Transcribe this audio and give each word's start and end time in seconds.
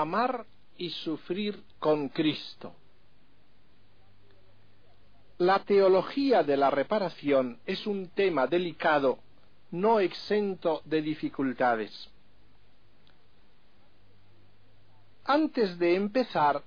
amar 0.00 0.46
y 0.76 0.90
sufrir 0.90 1.62
con 1.78 2.08
Cristo. 2.08 2.74
La 5.38 5.60
teología 5.60 6.42
de 6.42 6.56
la 6.56 6.70
reparación 6.70 7.60
es 7.66 7.86
un 7.86 8.08
tema 8.08 8.46
delicado, 8.46 9.18
no 9.70 10.00
exento 10.00 10.80
de 10.84 11.02
dificultades. 11.02 12.10
Antes 15.24 15.78
de 15.78 15.96
empezar, 15.96 16.62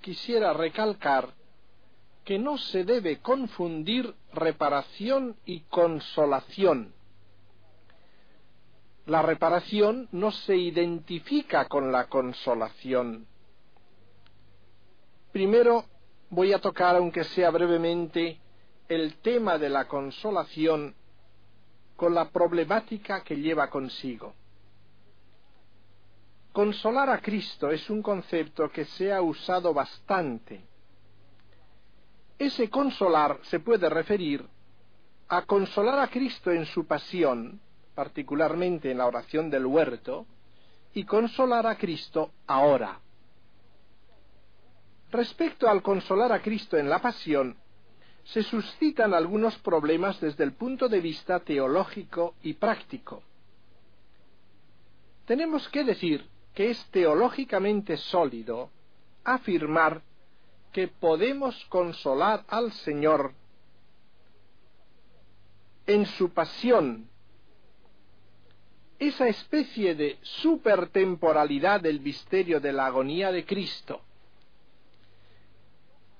quisiera 0.00 0.52
recalcar 0.52 1.34
que 2.24 2.38
no 2.38 2.58
se 2.58 2.84
debe 2.84 3.20
confundir 3.20 4.14
reparación 4.32 5.36
y 5.46 5.60
consolación. 5.60 6.92
La 9.06 9.22
reparación 9.22 10.08
no 10.12 10.32
se 10.32 10.56
identifica 10.56 11.66
con 11.66 11.92
la 11.92 12.06
consolación. 12.08 13.26
Primero 15.32 15.84
voy 16.30 16.52
a 16.52 16.60
tocar, 16.60 16.96
aunque 16.96 17.22
sea 17.22 17.50
brevemente, 17.50 18.40
el 18.88 19.16
tema 19.18 19.58
de 19.58 19.68
la 19.68 19.86
consolación 19.86 20.94
con 21.94 22.14
la 22.14 22.30
problemática 22.30 23.22
que 23.22 23.36
lleva 23.36 23.70
consigo. 23.70 24.34
Consolar 26.52 27.10
a 27.10 27.20
Cristo 27.20 27.70
es 27.70 27.88
un 27.90 28.02
concepto 28.02 28.70
que 28.70 28.86
se 28.86 29.12
ha 29.12 29.20
usado 29.20 29.72
bastante. 29.72 30.64
Ese 32.38 32.68
consolar 32.70 33.38
se 33.42 33.60
puede 33.60 33.88
referir 33.88 34.44
a 35.28 35.42
consolar 35.42 35.98
a 35.98 36.08
Cristo 36.08 36.50
en 36.50 36.66
su 36.66 36.86
pasión, 36.86 37.60
particularmente 37.96 38.92
en 38.92 38.98
la 38.98 39.06
oración 39.06 39.50
del 39.50 39.66
huerto, 39.66 40.26
y 40.94 41.04
consolar 41.04 41.66
a 41.66 41.76
Cristo 41.76 42.30
ahora. 42.46 43.00
Respecto 45.10 45.68
al 45.68 45.82
consolar 45.82 46.30
a 46.30 46.40
Cristo 46.40 46.76
en 46.76 46.88
la 46.88 47.00
pasión, 47.00 47.56
se 48.24 48.42
suscitan 48.42 49.14
algunos 49.14 49.56
problemas 49.58 50.20
desde 50.20 50.44
el 50.44 50.52
punto 50.52 50.88
de 50.88 51.00
vista 51.00 51.40
teológico 51.40 52.34
y 52.42 52.54
práctico. 52.54 53.22
Tenemos 55.24 55.68
que 55.68 55.84
decir 55.84 56.28
que 56.54 56.70
es 56.70 56.84
teológicamente 56.90 57.96
sólido 57.96 58.70
afirmar 59.24 60.02
que 60.72 60.88
podemos 60.88 61.64
consolar 61.66 62.44
al 62.48 62.72
Señor 62.72 63.32
en 65.86 66.04
su 66.06 66.30
pasión 66.30 67.08
esa 68.98 69.28
especie 69.28 69.94
de 69.94 70.18
supertemporalidad 70.22 71.80
del 71.80 72.00
misterio 72.00 72.60
de 72.60 72.72
la 72.72 72.86
agonía 72.86 73.30
de 73.30 73.44
Cristo. 73.44 74.00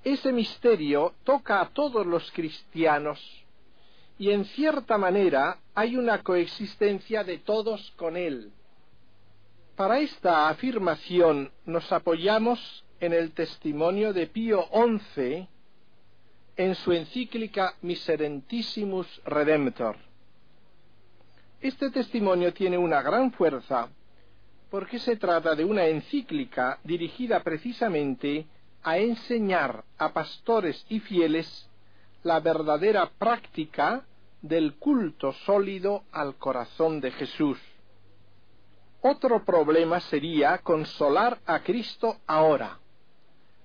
Ese 0.04 0.32
misterio 0.32 1.14
toca 1.24 1.60
a 1.60 1.70
todos 1.70 2.06
los 2.06 2.30
cristianos 2.32 3.20
y 4.18 4.30
en 4.30 4.44
cierta 4.44 4.98
manera 4.98 5.58
hay 5.74 5.96
una 5.96 6.22
coexistencia 6.22 7.24
de 7.24 7.38
todos 7.38 7.92
con 7.96 8.16
él. 8.16 8.52
Para 9.74 9.98
esta 9.98 10.48
afirmación 10.48 11.50
nos 11.64 11.90
apoyamos 11.92 12.84
en 13.00 13.12
el 13.12 13.32
testimonio 13.32 14.12
de 14.12 14.26
Pío 14.26 14.68
XI 14.72 15.48
en 16.56 16.74
su 16.76 16.92
encíclica 16.92 17.74
Miserentissimus 17.82 19.20
Redemptor. 19.24 20.05
Este 21.66 21.90
testimonio 21.90 22.54
tiene 22.54 22.78
una 22.78 23.02
gran 23.02 23.32
fuerza 23.32 23.88
porque 24.70 25.00
se 25.00 25.16
trata 25.16 25.56
de 25.56 25.64
una 25.64 25.84
encíclica 25.86 26.78
dirigida 26.84 27.42
precisamente 27.42 28.46
a 28.84 28.98
enseñar 28.98 29.82
a 29.98 30.12
pastores 30.12 30.86
y 30.88 31.00
fieles 31.00 31.68
la 32.22 32.38
verdadera 32.38 33.10
práctica 33.18 34.04
del 34.42 34.76
culto 34.76 35.32
sólido 35.44 36.04
al 36.12 36.36
corazón 36.36 37.00
de 37.00 37.10
Jesús. 37.10 37.58
Otro 39.00 39.44
problema 39.44 39.98
sería 39.98 40.58
consolar 40.58 41.40
a 41.46 41.64
Cristo 41.64 42.18
ahora. 42.28 42.78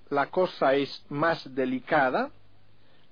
La 0.09 0.31
cosa 0.31 0.73
es 0.73 1.05
más 1.09 1.53
delicada. 1.53 2.31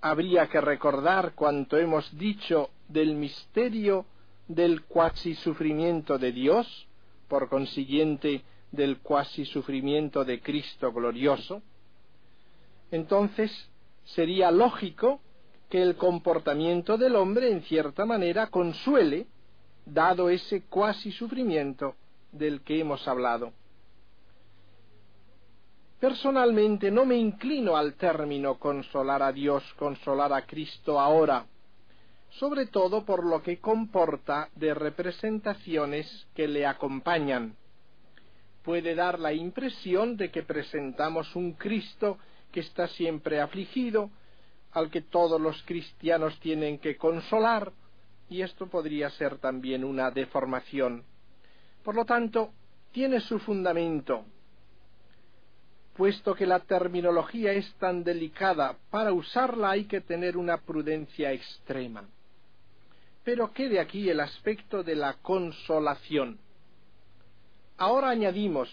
Habría 0.02 0.48
que 0.48 0.60
recordar 0.60 1.34
cuanto 1.36 1.78
hemos 1.78 2.18
dicho 2.18 2.72
del 2.88 3.14
misterio 3.14 4.08
del 4.50 4.82
cuasi 4.82 5.36
sufrimiento 5.36 6.18
de 6.18 6.34
Dios, 6.34 6.88
por 7.30 7.48
consiguiente 7.48 8.44
del 8.72 8.98
cuasi 9.00 9.46
sufrimiento 9.46 10.26
de 10.26 10.42
Cristo 10.42 10.92
glorioso, 10.92 11.62
entonces 12.92 13.52
sería 14.04 14.50
lógico 14.50 15.22
que 15.70 15.82
el 15.84 15.96
comportamiento 15.96 16.98
del 16.98 17.16
hombre 17.16 17.52
en 17.52 17.62
cierta 17.62 18.06
manera 18.06 18.48
consuele, 18.48 19.28
dado 19.86 20.30
ese 20.30 20.64
cuasi 20.64 21.12
sufrimiento 21.12 21.96
del 22.32 22.62
que 22.62 22.80
hemos 22.80 23.08
hablado. 23.08 23.54
Personalmente 26.00 26.90
no 26.90 27.06
me 27.06 27.18
inclino 27.18 27.78
al 27.78 27.94
término 27.94 28.58
consolar 28.58 29.22
a 29.22 29.32
Dios, 29.32 29.64
consolar 29.78 30.34
a 30.34 30.46
Cristo 30.48 31.00
ahora, 31.00 31.46
sobre 32.38 32.68
todo 32.68 33.06
por 33.06 33.26
lo 33.26 33.42
que 33.42 33.60
comporta 33.60 34.50
de 34.56 34.74
representaciones 34.74 36.28
que 36.36 36.48
le 36.48 36.66
acompañan. 36.66 37.56
Puede 38.64 38.94
dar 38.94 39.20
la 39.20 39.34
impresión 39.34 40.16
de 40.16 40.30
que 40.30 40.44
presentamos 40.44 41.36
un 41.36 41.54
Cristo 41.54 42.18
que 42.52 42.60
está 42.60 42.88
siempre 42.88 43.42
afligido, 43.42 44.12
al 44.72 44.92
que 44.92 45.02
todos 45.02 45.42
los 45.42 45.62
cristianos 45.64 46.40
tienen 46.40 46.78
que 46.78 46.96
consolar, 46.96 47.72
y 48.30 48.44
esto 48.44 48.68
podría 48.68 49.10
ser 49.12 49.40
también 49.40 49.84
una 49.84 50.12
deformación. 50.12 51.04
Por 51.84 51.96
lo 51.96 52.06
tanto, 52.06 52.52
tiene 52.92 53.20
su 53.22 53.40
fundamento. 53.40 54.24
Puesto 55.98 56.36
que 56.36 56.46
la 56.46 56.60
terminología 56.60 57.54
es 57.54 57.74
tan 57.76 58.04
delicada, 58.04 58.78
para 58.92 59.12
usarla 59.12 59.72
hay 59.72 59.86
que 59.86 60.02
tener 60.02 60.38
una 60.38 60.58
prudencia 60.58 61.32
extrema 61.32 62.08
pero 63.30 63.54
quede 63.54 63.80
aquí 63.80 64.10
el 64.10 64.22
aspecto 64.22 64.82
de 64.82 64.96
la 64.96 65.14
consolación. 65.22 66.40
Ahora 67.78 68.10
añadimos, 68.10 68.68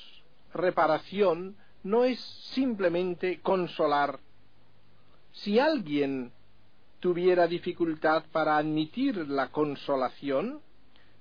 reparación 0.54 1.58
no 1.82 2.04
es 2.04 2.18
simplemente 2.54 3.42
consolar. 3.42 4.18
Si 5.30 5.58
alguien 5.58 6.32
tuviera 7.00 7.46
dificultad 7.46 8.24
para 8.32 8.56
admitir 8.56 9.28
la 9.28 9.48
consolación, 9.48 10.62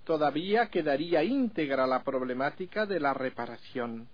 todavía 0.06 0.70
quedaría 0.70 1.22
íntegra 1.22 1.86
la 1.86 2.04
problemática 2.04 2.86
de 2.86 3.02
la 3.02 3.14
reparación. 3.14 4.08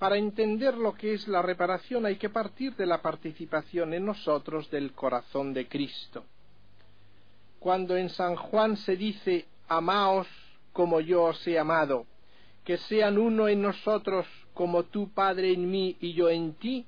Para 0.00 0.16
entender 0.16 0.76
lo 0.76 0.94
que 0.94 1.14
es 1.14 1.28
la 1.28 1.40
reparación 1.40 2.04
hay 2.04 2.16
que 2.16 2.30
partir 2.30 2.74
de 2.74 2.86
la 2.86 3.00
participación 3.00 3.94
en 3.94 4.06
nosotros 4.06 4.68
del 4.72 4.90
corazón 4.92 5.54
de 5.54 5.68
Cristo 5.68 6.24
cuando 7.66 7.96
en 7.96 8.10
San 8.10 8.36
Juan 8.36 8.76
se 8.76 8.96
dice, 8.96 9.44
amaos 9.66 10.28
como 10.72 11.00
yo 11.00 11.24
os 11.24 11.44
he 11.48 11.58
amado, 11.58 12.06
que 12.64 12.78
sean 12.78 13.18
uno 13.18 13.48
en 13.48 13.60
nosotros 13.60 14.24
como 14.54 14.84
tu 14.84 15.08
Padre 15.08 15.52
en 15.52 15.68
mí 15.68 15.96
y 15.98 16.12
yo 16.12 16.28
en 16.28 16.54
ti, 16.54 16.86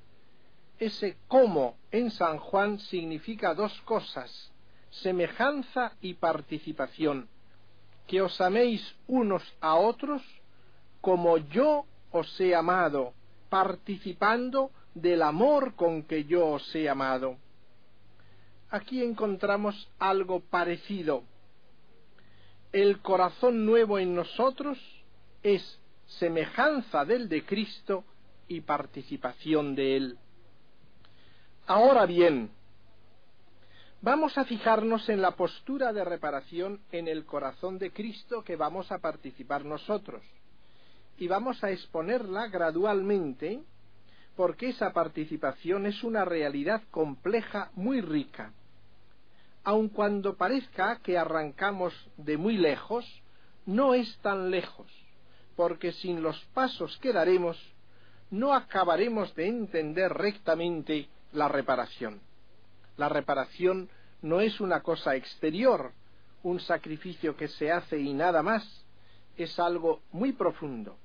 ese 0.78 1.16
como 1.26 1.74
en 1.90 2.12
San 2.12 2.38
Juan 2.38 2.78
significa 2.78 3.54
dos 3.54 3.72
cosas, 3.80 4.30
semejanza 4.90 5.94
y 6.00 6.14
participación, 6.14 7.26
que 8.06 8.22
os 8.22 8.40
améis 8.40 8.80
unos 9.08 9.42
a 9.60 9.74
otros 9.74 10.22
como 11.00 11.38
yo 11.38 11.86
os 12.12 12.40
he 12.40 12.54
amado, 12.54 13.14
participando 13.48 14.70
del 14.94 15.22
amor 15.22 15.74
con 15.74 16.04
que 16.04 16.22
yo 16.22 16.46
os 16.46 16.72
he 16.76 16.88
amado 16.88 17.36
aquí 18.70 19.02
encontramos 19.02 19.88
algo 19.98 20.40
parecido. 20.40 21.22
El 22.72 23.00
corazón 23.00 23.64
nuevo 23.64 23.98
en 23.98 24.14
nosotros 24.14 24.78
es 25.42 25.78
semejanza 26.18 27.04
del 27.04 27.28
de 27.28 27.44
Cristo 27.44 28.04
y 28.46 28.60
participación 28.60 29.74
de 29.74 29.96
Él. 29.96 30.18
Ahora 31.66 32.06
bien, 32.06 32.50
vamos 34.00 34.36
a 34.38 34.44
fijarnos 34.44 35.08
en 35.08 35.20
la 35.20 35.32
postura 35.32 35.92
de 35.92 36.04
reparación 36.04 36.80
en 36.92 37.08
el 37.08 37.24
corazón 37.24 37.78
de 37.78 37.90
Cristo 37.90 38.42
que 38.42 38.56
vamos 38.56 38.90
a 38.92 38.98
participar 38.98 39.64
nosotros 39.64 40.22
y 41.18 41.26
vamos 41.26 41.62
a 41.64 41.70
exponerla 41.70 42.48
gradualmente 42.48 43.60
porque 44.36 44.68
esa 44.68 44.92
participación 44.92 45.86
es 45.86 46.04
una 46.04 46.24
realidad 46.24 46.82
compleja 46.90 47.70
muy 47.74 48.00
rica. 48.00 48.52
Aun 49.68 49.90
cuando 49.90 50.34
parezca 50.34 50.98
que 51.02 51.18
arrancamos 51.18 51.92
de 52.16 52.38
muy 52.38 52.56
lejos, 52.56 53.04
no 53.66 53.92
es 53.92 54.16
tan 54.22 54.50
lejos, 54.50 54.90
porque 55.56 55.92
sin 55.92 56.22
los 56.22 56.42
pasos 56.54 56.96
que 57.02 57.12
daremos 57.12 57.58
no 58.30 58.54
acabaremos 58.54 59.34
de 59.34 59.46
entender 59.46 60.10
rectamente 60.14 61.10
la 61.32 61.48
reparación. 61.48 62.22
La 62.96 63.10
reparación 63.10 63.90
no 64.22 64.40
es 64.40 64.58
una 64.58 64.80
cosa 64.80 65.16
exterior, 65.16 65.92
un 66.42 66.60
sacrificio 66.60 67.36
que 67.36 67.48
se 67.48 67.70
hace 67.70 67.98
y 67.98 68.14
nada 68.14 68.42
más, 68.42 68.64
es 69.36 69.58
algo 69.58 70.00
muy 70.12 70.32
profundo. 70.32 70.96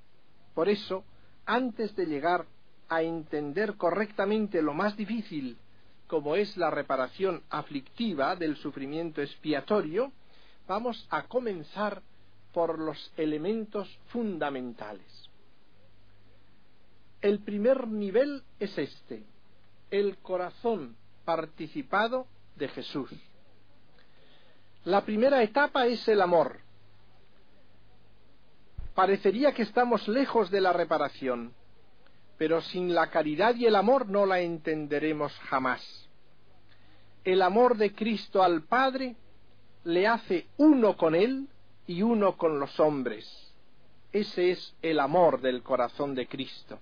Por 0.55 0.69
eso, 0.69 1.03
antes 1.45 1.93
de 1.97 2.05
llegar 2.05 2.45
a 2.87 3.01
entender 3.01 3.75
correctamente 3.75 4.61
lo 4.61 4.73
más 4.73 4.95
difícil, 4.95 5.57
como 6.13 6.35
es 6.35 6.55
la 6.57 6.69
reparación 6.69 7.41
aflictiva 7.49 8.35
del 8.35 8.55
sufrimiento 8.57 9.19
expiatorio, 9.19 10.11
vamos 10.67 11.07
a 11.09 11.23
comenzar 11.23 12.03
por 12.53 12.77
los 12.77 13.11
elementos 13.17 13.89
fundamentales. 14.09 15.27
El 17.19 17.39
primer 17.39 17.87
nivel 17.87 18.43
es 18.59 18.77
este, 18.77 19.23
el 19.89 20.17
corazón 20.17 20.95
participado 21.25 22.27
de 22.57 22.67
Jesús. 22.67 23.09
La 24.85 25.03
primera 25.03 25.41
etapa 25.41 25.87
es 25.87 26.07
el 26.07 26.21
amor. 26.21 26.59
Parecería 28.93 29.51
que 29.51 29.63
estamos 29.63 30.07
lejos 30.07 30.51
de 30.51 30.61
la 30.61 30.73
reparación, 30.73 31.55
pero 32.37 32.61
sin 32.61 32.93
la 32.93 33.09
caridad 33.09 33.55
y 33.55 33.65
el 33.65 33.75
amor 33.75 34.09
no 34.09 34.25
la 34.25 34.39
entenderemos 34.39 35.33
jamás. 35.49 36.09
El 37.23 37.41
amor 37.41 37.77
de 37.77 37.93
Cristo 37.93 38.43
al 38.43 38.63
Padre 38.63 39.15
le 39.85 40.07
hace 40.07 40.47
uno 40.57 40.97
con 40.97 41.15
Él 41.15 41.47
y 41.87 42.01
uno 42.01 42.37
con 42.37 42.59
los 42.59 42.79
hombres. 42.79 43.25
Ese 44.11 44.51
es 44.51 44.75
el 44.81 44.99
amor 44.99 45.41
del 45.41 45.63
corazón 45.63 46.15
de 46.15 46.27
Cristo. 46.27 46.79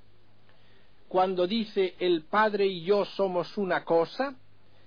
Cuando 1.08 1.46
dice 1.46 1.96
el 2.00 2.24
Padre 2.24 2.66
y 2.66 2.84
yo 2.84 3.06
somos 3.06 3.58
una 3.58 3.84
cosa, 3.84 4.36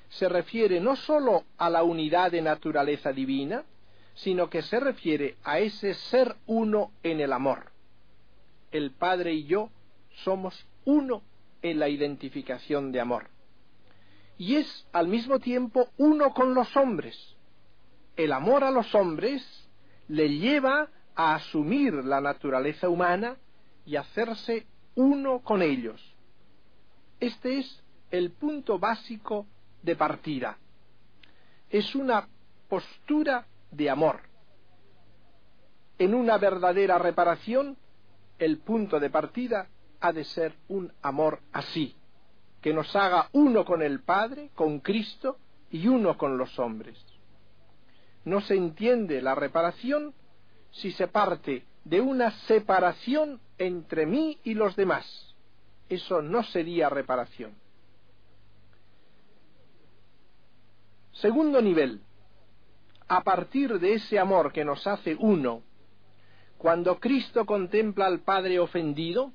se 0.09 0.29
refiere 0.29 0.81
no 0.81 0.97
sólo 0.97 1.45
a 1.59 1.69
la 1.69 1.83
unidad 1.83 2.33
de 2.33 2.43
naturaleza 2.43 3.13
divina, 3.13 3.65
sino 4.15 4.49
que 4.49 4.63
se 4.63 4.79
refiere 4.81 5.37
a 5.45 5.59
ese 5.59 5.95
ser 5.95 6.37
uno 6.47 6.93
en 7.03 7.21
el 7.21 7.33
amor. 7.33 7.73
El 8.71 8.93
Padre 8.93 9.35
y 9.35 9.45
yo 9.45 9.71
somos 10.23 10.67
uno 10.85 11.23
en 11.63 11.79
la 11.79 11.89
identificación 11.89 12.93
de 12.93 13.01
amor. 13.01 13.29
Y 14.37 14.57
es 14.57 14.87
al 14.93 15.09
mismo 15.09 15.39
tiempo 15.39 15.89
uno 15.97 16.33
con 16.35 16.55
los 16.55 16.77
hombres. 16.77 17.17
El 18.17 18.33
amor 18.33 18.65
a 18.65 18.71
los 18.71 18.95
hombres 18.95 19.43
le 20.09 20.29
lleva 20.29 20.89
a 21.15 21.35
asumir 21.37 21.95
la 21.95 22.21
naturaleza 22.21 22.89
humana 22.89 23.37
y 23.87 23.97
hacerse 23.97 24.67
uno 24.95 25.41
con 25.41 25.63
ellos. 25.63 26.15
Este 27.21 27.59
es 27.59 27.83
el 28.11 28.31
punto 28.33 28.79
básico 28.79 29.47
de 29.83 29.97
partida. 29.97 30.59
Es 31.71 31.95
una 31.95 32.29
postura 32.69 33.47
de 33.71 33.91
amor. 33.91 34.21
En 35.99 36.15
una 36.15 36.39
verdadera 36.39 36.99
reparación, 36.99 37.77
el 38.39 38.59
punto 38.59 38.99
de 38.99 39.11
partida 39.11 39.69
ha 40.05 40.13
de 40.13 40.25
ser 40.25 40.55
un 40.69 40.93
amor 41.01 41.41
así, 41.51 41.97
que 42.61 42.75
nos 42.75 42.95
haga 42.95 43.31
uno 43.33 43.65
con 43.65 43.81
el 43.81 44.03
Padre, 44.03 44.51
con 44.55 44.81
Cristo 44.81 45.39
y 45.71 45.89
uno 45.89 46.19
con 46.19 46.37
los 46.37 46.59
hombres. 46.59 47.03
No 48.27 48.43
se 48.43 48.55
entiende 48.55 49.23
la 49.23 49.35
reparación 49.35 50.13
si 50.73 50.93
se 50.93 51.09
parte 51.09 51.65
de 51.85 52.03
una 52.03 52.33
separación 52.47 53.41
entre 53.57 54.05
mí 54.05 54.39
y 54.45 54.53
los 54.53 54.77
demás. 54.77 55.35
Eso 55.89 56.21
no 56.21 56.43
sería 56.43 56.91
reparación. 56.91 57.55
Segundo 61.13 61.63
nivel, 61.63 62.03
a 63.09 63.23
partir 63.23 63.79
de 63.79 63.95
ese 63.95 64.19
amor 64.19 64.53
que 64.53 64.67
nos 64.67 64.87
hace 64.87 65.17
uno, 65.19 65.63
cuando 66.59 67.01
Cristo 67.01 67.47
contempla 67.47 68.05
al 68.05 68.21
Padre 68.21 68.59
ofendido, 68.59 69.33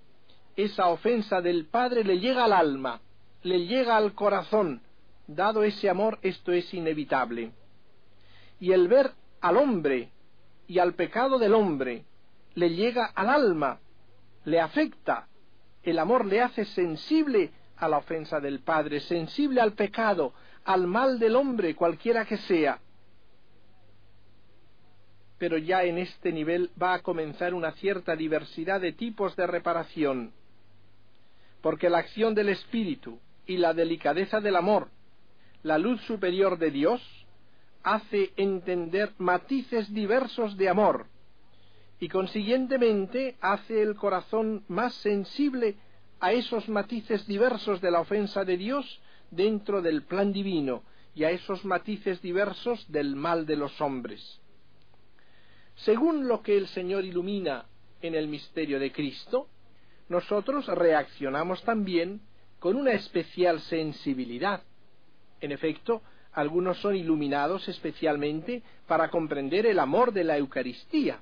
esa 0.55 0.87
ofensa 0.87 1.41
del 1.41 1.65
Padre 1.65 2.03
le 2.03 2.19
llega 2.19 2.45
al 2.45 2.53
alma, 2.53 3.01
le 3.43 3.65
llega 3.65 3.95
al 3.97 4.13
corazón. 4.13 4.81
Dado 5.27 5.63
ese 5.63 5.89
amor, 5.89 6.19
esto 6.21 6.51
es 6.51 6.73
inevitable. 6.73 7.51
Y 8.59 8.71
el 8.71 8.87
ver 8.87 9.11
al 9.41 9.57
hombre 9.57 10.11
y 10.67 10.79
al 10.79 10.93
pecado 10.95 11.39
del 11.39 11.53
hombre 11.53 12.05
le 12.55 12.71
llega 12.71 13.05
al 13.05 13.29
alma, 13.29 13.79
le 14.45 14.59
afecta. 14.59 15.27
El 15.83 15.99
amor 15.99 16.25
le 16.25 16.41
hace 16.41 16.65
sensible 16.65 17.51
a 17.77 17.87
la 17.87 17.97
ofensa 17.97 18.39
del 18.39 18.59
Padre, 18.59 18.99
sensible 18.99 19.61
al 19.61 19.73
pecado, 19.73 20.33
al 20.65 20.87
mal 20.87 21.19
del 21.19 21.35
hombre, 21.35 21.75
cualquiera 21.75 22.25
que 22.25 22.37
sea. 22.37 22.79
Pero 25.37 25.57
ya 25.57 25.83
en 25.83 25.97
este 25.97 26.33
nivel 26.33 26.69
va 26.81 26.95
a 26.95 26.99
comenzar 26.99 27.53
una 27.53 27.71
cierta 27.73 28.15
diversidad 28.15 28.81
de 28.81 28.91
tipos 28.91 29.35
de 29.37 29.47
reparación, 29.47 30.33
porque 31.61 31.89
la 31.89 31.99
acción 31.99 32.35
del 32.35 32.49
Espíritu 32.49 33.19
y 33.45 33.57
la 33.57 33.73
delicadeza 33.73 34.39
del 34.39 34.55
amor, 34.55 34.89
la 35.63 35.77
luz 35.77 36.01
superior 36.01 36.57
de 36.57 36.71
Dios, 36.71 37.01
hace 37.83 38.31
entender 38.37 39.13
matices 39.17 39.93
diversos 39.93 40.57
de 40.57 40.69
amor, 40.69 41.07
y 41.99 42.07
consiguientemente 42.07 43.35
hace 43.41 43.81
el 43.81 43.95
corazón 43.95 44.63
más 44.67 44.93
sensible 44.95 45.75
a 46.19 46.31
esos 46.31 46.69
matices 46.69 47.25
diversos 47.27 47.81
de 47.81 47.91
la 47.91 48.01
ofensa 48.01 48.45
de 48.45 48.57
Dios 48.57 49.01
dentro 49.31 49.81
del 49.81 50.03
plan 50.03 50.31
divino 50.31 50.83
y 51.13 51.23
a 51.23 51.31
esos 51.31 51.65
matices 51.65 52.21
diversos 52.21 52.89
del 52.91 53.15
mal 53.15 53.45
de 53.45 53.57
los 53.57 53.79
hombres. 53.81 54.39
Según 55.75 56.27
lo 56.27 56.41
que 56.41 56.57
el 56.57 56.67
Señor 56.67 57.05
ilumina 57.05 57.65
en 58.01 58.15
el 58.15 58.27
misterio 58.27 58.79
de 58.79 58.91
Cristo, 58.91 59.47
nosotros 60.09 60.65
reaccionamos 60.67 61.63
también 61.63 62.21
con 62.59 62.75
una 62.75 62.91
especial 62.91 63.61
sensibilidad. 63.61 64.63
En 65.39 65.51
efecto, 65.51 66.01
algunos 66.33 66.77
son 66.79 66.95
iluminados 66.95 67.67
especialmente 67.67 68.63
para 68.87 69.09
comprender 69.09 69.65
el 69.65 69.79
amor 69.79 70.11
de 70.11 70.23
la 70.23 70.37
Eucaristía, 70.37 71.19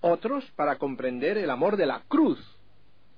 otros 0.00 0.44
para 0.56 0.78
comprender 0.78 1.38
el 1.38 1.50
amor 1.50 1.76
de 1.76 1.86
la 1.86 2.02
cruz, 2.08 2.38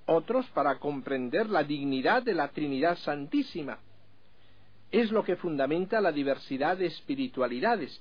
otros 0.06 0.46
para 0.50 0.78
comprender 0.78 1.48
la 1.48 1.62
dignidad 1.62 2.22
de 2.22 2.34
la 2.34 2.48
Trinidad 2.48 2.96
Santísima. 2.98 3.78
Es 4.90 5.12
lo 5.12 5.22
que 5.22 5.36
fundamenta 5.36 6.00
la 6.00 6.12
diversidad 6.12 6.76
de 6.76 6.86
espiritualidades. 6.86 8.00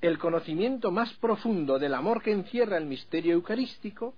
El 0.00 0.18
conocimiento 0.18 0.90
más 0.90 1.12
profundo 1.14 1.78
del 1.78 1.94
amor 1.94 2.22
que 2.22 2.32
encierra 2.32 2.78
el 2.78 2.86
misterio 2.86 3.34
eucarístico 3.34 4.14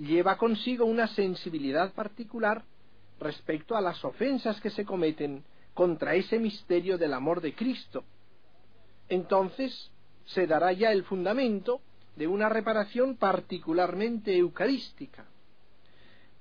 lleva 0.00 0.36
consigo 0.36 0.84
una 0.84 1.06
sensibilidad 1.08 1.92
particular 1.92 2.64
respecto 3.20 3.76
a 3.76 3.80
las 3.80 4.04
ofensas 4.04 4.60
que 4.60 4.70
se 4.70 4.84
cometen 4.84 5.44
contra 5.74 6.14
ese 6.14 6.38
misterio 6.38 6.98
del 6.98 7.14
amor 7.14 7.40
de 7.40 7.54
Cristo. 7.54 8.04
Entonces 9.08 9.90
se 10.24 10.46
dará 10.46 10.72
ya 10.72 10.92
el 10.92 11.04
fundamento 11.04 11.80
de 12.16 12.26
una 12.26 12.48
reparación 12.48 13.16
particularmente 13.16 14.36
eucarística 14.36 15.26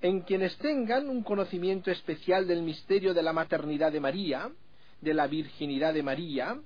en 0.01 0.21
quienes 0.21 0.57
tengan 0.57 1.09
un 1.09 1.23
conocimiento 1.23 1.91
especial 1.91 2.47
del 2.47 2.63
misterio 2.63 3.13
de 3.13 3.21
la 3.21 3.33
maternidad 3.33 3.91
de 3.91 3.99
María, 3.99 4.49
de 5.01 5.13
la 5.13 5.27
virginidad 5.27 5.93
de 5.93 6.03
María, 6.03 6.57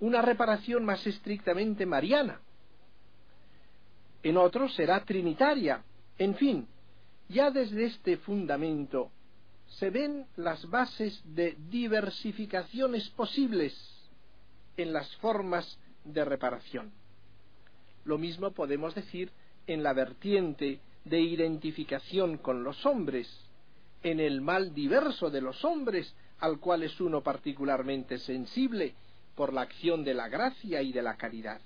una 0.00 0.22
reparación 0.22 0.84
más 0.84 1.06
estrictamente 1.06 1.84
mariana. 1.84 2.40
En 4.22 4.36
otros 4.36 4.74
será 4.74 5.04
trinitaria. 5.04 5.82
En 6.22 6.36
fin, 6.36 6.68
ya 7.28 7.50
desde 7.50 7.84
este 7.86 8.16
fundamento 8.16 9.10
se 9.66 9.90
ven 9.90 10.24
las 10.36 10.70
bases 10.70 11.20
de 11.24 11.56
diversificaciones 11.68 13.10
posibles 13.10 13.74
en 14.76 14.92
las 14.92 15.16
formas 15.16 15.80
de 16.04 16.24
reparación. 16.24 16.92
Lo 18.04 18.18
mismo 18.18 18.52
podemos 18.52 18.94
decir 18.94 19.32
en 19.66 19.82
la 19.82 19.94
vertiente 19.94 20.78
de 21.04 21.20
identificación 21.20 22.38
con 22.38 22.62
los 22.62 22.86
hombres, 22.86 23.28
en 24.04 24.20
el 24.20 24.42
mal 24.42 24.72
diverso 24.76 25.28
de 25.28 25.40
los 25.40 25.64
hombres, 25.64 26.14
al 26.38 26.60
cual 26.60 26.84
es 26.84 27.00
uno 27.00 27.24
particularmente 27.24 28.18
sensible 28.20 28.94
por 29.34 29.52
la 29.52 29.62
acción 29.62 30.04
de 30.04 30.14
la 30.14 30.28
gracia 30.28 30.82
y 30.82 30.92
de 30.92 31.02
la 31.02 31.16
caridad. 31.16 31.60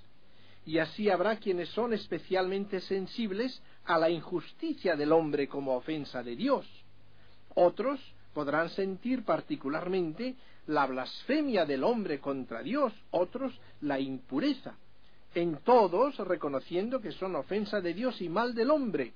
Y 0.67 0.79
así 0.79 1.09
habrá 1.09 1.37
quienes 1.37 1.69
son 1.69 1.93
especialmente 1.93 2.81
sensibles 2.81 3.63
a 3.85 3.97
la 3.97 4.09
injusticia 4.09 4.97
del 4.97 5.13
hombre 5.13 5.47
como 5.47 5.77
ofensa 5.77 6.21
de 6.21 6.35
Dios. 6.35 6.67
Otros 7.55 8.01
podrán 8.33 8.69
sentir 8.71 9.23
particularmente 9.23 10.35
la 10.67 10.85
blasfemia 10.85 11.65
del 11.65 11.85
hombre 11.85 12.19
contra 12.19 12.61
Dios, 12.63 12.91
otros 13.11 13.57
la 13.79 13.97
impureza, 14.01 14.75
en 15.33 15.55
todos 15.63 16.17
reconociendo 16.17 16.99
que 16.99 17.13
son 17.13 17.37
ofensa 17.37 17.79
de 17.79 17.93
Dios 17.93 18.21
y 18.21 18.27
mal 18.27 18.53
del 18.53 18.69
hombre, 18.69 19.13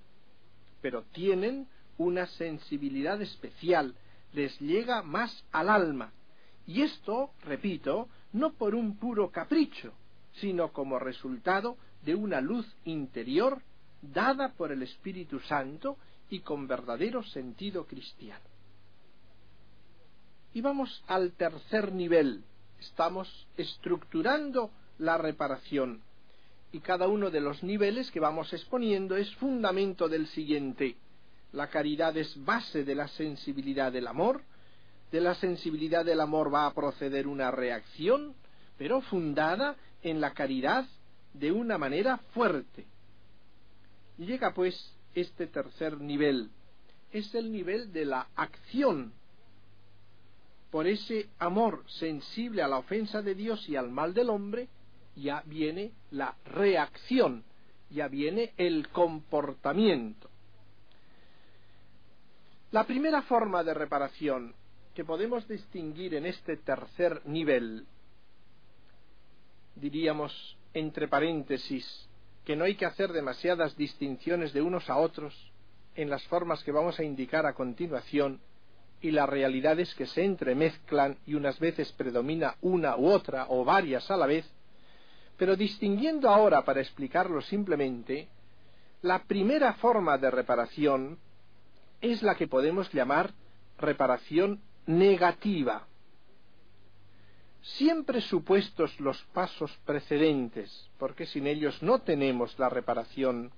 pero 0.81 1.03
tienen 1.12 1.67
una 1.98 2.27
sensibilidad 2.27 3.22
especial, 3.22 3.93
les 4.31 4.58
llega 4.62 5.01
más 5.01 5.43
al 5.51 5.70
alma, 5.70 6.13
y 6.65 6.81
esto, 6.81 7.31
repito, 7.43 8.08
no 8.31 8.53
por 8.53 8.74
un 8.74 8.96
puro 8.98 9.29
capricho, 9.29 9.91
sino 10.34 10.72
como 10.72 11.00
resultado 11.00 11.78
de 12.04 12.16
una 12.16 12.42
luz 12.42 12.66
interior 12.86 13.62
dada 14.02 14.54
por 14.54 14.72
el 14.72 14.84
Espíritu 14.84 15.40
Santo 15.42 15.98
y 16.30 16.40
con 16.40 16.68
verdadero 16.68 17.24
sentido 17.24 17.86
cristiano. 17.86 18.46
Y 20.54 20.62
vamos 20.62 21.04
al 21.08 21.32
tercer 21.34 21.94
nivel. 21.94 22.44
Estamos 22.80 23.48
estructurando 23.58 24.72
la 24.98 25.18
reparación. 25.18 26.02
Y 26.72 26.80
cada 26.80 27.08
uno 27.08 27.30
de 27.30 27.42
los 27.42 27.64
niveles 27.64 28.10
que 28.12 28.20
vamos 28.20 28.52
exponiendo 28.54 29.16
es 29.18 29.34
fundamento 29.36 30.08
del 30.08 30.28
siguiente. 30.28 30.96
La 31.52 31.68
caridad 31.68 32.16
es 32.18 32.34
base 32.46 32.84
de 32.84 32.96
la 32.96 33.08
sensibilidad 33.10 33.92
del 33.92 34.08
amor. 34.08 34.42
De 35.12 35.20
la 35.20 35.36
sensibilidad 35.36 36.06
del 36.06 36.22
amor 36.22 36.54
va 36.54 36.66
a 36.66 36.74
proceder 36.74 37.28
una 37.28 37.52
reacción, 37.52 38.34
pero 38.78 39.02
fundada 39.02 39.76
en 40.03 40.22
la 40.22 40.34
caridad 40.34 40.86
de 41.34 41.51
una 41.51 41.77
manera 41.77 42.17
fuerte. 42.34 42.86
Llega 44.17 44.53
pues 44.53 44.96
este 45.15 45.48
tercer 45.48 46.00
nivel. 46.00 46.50
Es 47.12 47.34
el 47.36 47.51
nivel 47.51 47.91
de 47.91 48.05
la 48.05 48.27
acción 48.36 49.13
por 50.72 50.88
ese 50.88 51.29
amor 51.38 51.84
sensible 51.88 52.63
a 52.63 52.67
la 52.67 52.77
ofensa 52.77 53.22
de 53.22 53.36
Dios 53.36 53.67
y 53.67 53.75
al 53.75 53.91
mal 53.91 54.13
del 54.13 54.29
hombre, 54.29 54.70
ya 55.17 55.43
viene 55.46 55.91
la 56.12 56.34
reacción, 56.46 57.43
ya 57.89 58.08
viene 58.08 58.53
el 58.55 58.88
comportamiento. 58.88 60.29
La 62.72 62.86
primera 62.86 63.22
forma 63.24 63.65
de 63.65 63.74
reparación 63.74 64.55
que 64.96 65.03
podemos 65.03 65.46
distinguir 65.48 66.15
en 66.15 66.25
este 66.25 66.55
tercer 66.55 67.22
nivel, 67.25 67.86
diríamos 69.75 70.58
entre 70.74 71.08
paréntesis, 71.08 72.10
que 72.46 72.56
no 72.56 72.66
hay 72.66 72.75
que 72.75 72.86
hacer 72.86 73.12
demasiadas 73.12 73.75
distinciones 73.75 74.54
de 74.54 74.62
unos 74.62 74.90
a 74.90 74.98
otros 74.98 75.51
en 75.96 76.10
las 76.10 76.24
formas 76.28 76.63
que 76.63 76.72
vamos 76.72 77.00
a 77.00 77.04
indicar 77.04 77.46
a 77.46 77.54
continuación, 77.54 78.40
y 79.01 79.12
las 79.12 79.28
realidades 79.28 79.94
que 79.96 80.06
se 80.06 80.24
entremezclan 80.24 81.18
y 81.25 81.34
unas 81.34 81.60
veces 81.60 81.92
predomina 81.94 82.56
una 82.62 82.96
u 82.98 83.08
otra 83.08 83.48
o 83.50 83.66
varias 83.66 84.10
a 84.12 84.18
la 84.18 84.28
vez, 84.28 84.48
pero 85.38 85.56
distinguiendo 85.56 86.30
ahora 86.30 86.63
para 86.63 86.82
explicarlo 86.82 87.42
simplemente, 87.42 88.28
la 89.01 89.24
primera 89.24 89.74
forma 89.74 90.20
de 90.20 90.30
reparación 90.30 91.18
es 92.00 92.22
la 92.22 92.36
que 92.36 92.48
podemos 92.48 92.94
llamar 92.94 93.34
reparación 93.80 94.62
negativa. 94.86 95.88
Siempre 97.62 98.22
supuestos 98.22 99.00
los 99.00 99.22
pasos 99.34 99.72
precedentes, 99.86 100.89
porque 100.98 101.25
sin 101.25 101.46
ellos 101.46 101.82
no 101.84 102.00
tenemos 102.00 102.58
la 102.58 102.70
reparación, 102.70 103.51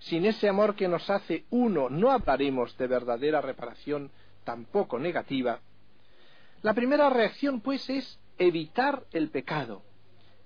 sin 0.00 0.26
ese 0.26 0.48
amor 0.48 0.74
que 0.74 0.88
nos 0.88 1.08
hace 1.10 1.44
uno 1.50 1.88
no 1.88 2.10
hablaremos 2.10 2.76
de 2.76 2.86
verdadera 2.86 3.40
reparación, 3.40 4.10
tampoco 4.44 4.98
negativa, 4.98 5.60
la 6.62 6.74
primera 6.74 7.08
reacción 7.08 7.60
pues 7.60 7.88
es 7.88 8.18
evitar 8.38 9.04
el 9.12 9.30
pecado, 9.30 9.82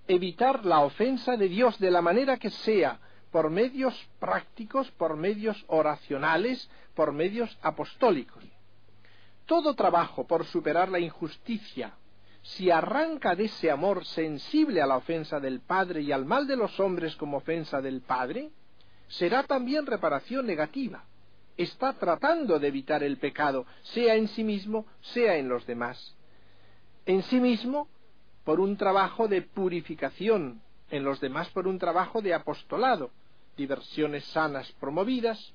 evitar 0.08 0.66
la 0.66 0.80
ofensa 0.80 1.36
de 1.36 1.48
Dios 1.48 1.78
de 1.78 1.90
la 1.90 2.02
manera 2.02 2.36
que 2.36 2.50
sea, 2.50 3.00
por 3.30 3.48
medios 3.48 3.94
prácticos, 4.18 4.90
por 4.90 5.16
medios 5.16 5.64
oracionales, 5.68 6.68
por 6.94 7.12
medios 7.12 7.56
apostólicos. 7.62 8.44
Todo 9.46 9.74
trabajo 9.74 10.26
por 10.26 10.44
superar 10.44 10.90
la 10.90 10.98
injusticia, 10.98 11.94
si 12.42 12.70
arranca 12.70 13.34
de 13.34 13.44
ese 13.44 13.70
amor 13.70 14.04
sensible 14.04 14.82
a 14.82 14.86
la 14.86 14.96
ofensa 14.96 15.40
del 15.40 15.60
Padre 15.60 16.02
y 16.02 16.12
al 16.12 16.24
mal 16.24 16.46
de 16.46 16.56
los 16.56 16.78
hombres 16.80 17.16
como 17.16 17.38
ofensa 17.38 17.80
del 17.80 18.00
Padre, 18.00 18.50
será 19.08 19.44
también 19.44 19.86
reparación 19.86 20.46
negativa 20.46 21.04
está 21.56 21.92
tratando 21.94 22.58
de 22.58 22.68
evitar 22.68 23.02
el 23.02 23.18
pecado, 23.18 23.66
sea 23.82 24.14
en 24.14 24.28
sí 24.28 24.44
mismo, 24.44 24.86
sea 25.00 25.36
en 25.36 25.48
los 25.48 25.66
demás. 25.66 26.16
En 27.06 27.22
sí 27.24 27.40
mismo, 27.40 27.88
por 28.44 28.60
un 28.60 28.76
trabajo 28.76 29.28
de 29.28 29.42
purificación, 29.42 30.62
en 30.90 31.04
los 31.04 31.20
demás 31.20 31.48
por 31.50 31.66
un 31.66 31.78
trabajo 31.78 32.22
de 32.22 32.34
apostolado, 32.34 33.10
diversiones 33.56 34.24
sanas 34.26 34.70
promovidas. 34.72 35.52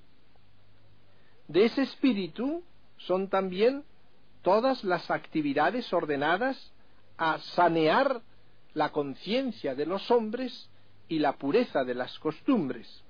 De 1.48 1.66
ese 1.66 1.84
espíritu 1.84 2.64
son 2.98 3.30
también 3.30 3.84
todas 4.42 4.84
las 4.84 5.10
actividades 5.10 5.92
ordenadas 5.94 6.74
a 7.18 7.40
sanear 7.40 8.22
la 8.74 8.92
conciencia 8.92 9.76
de 9.76 9.86
los 9.86 10.10
hombres 10.12 10.70
y 11.08 11.20
la 11.20 11.34
pureza 11.34 11.84
de 11.84 11.96
las 11.96 12.18
costumbres. 12.20 13.04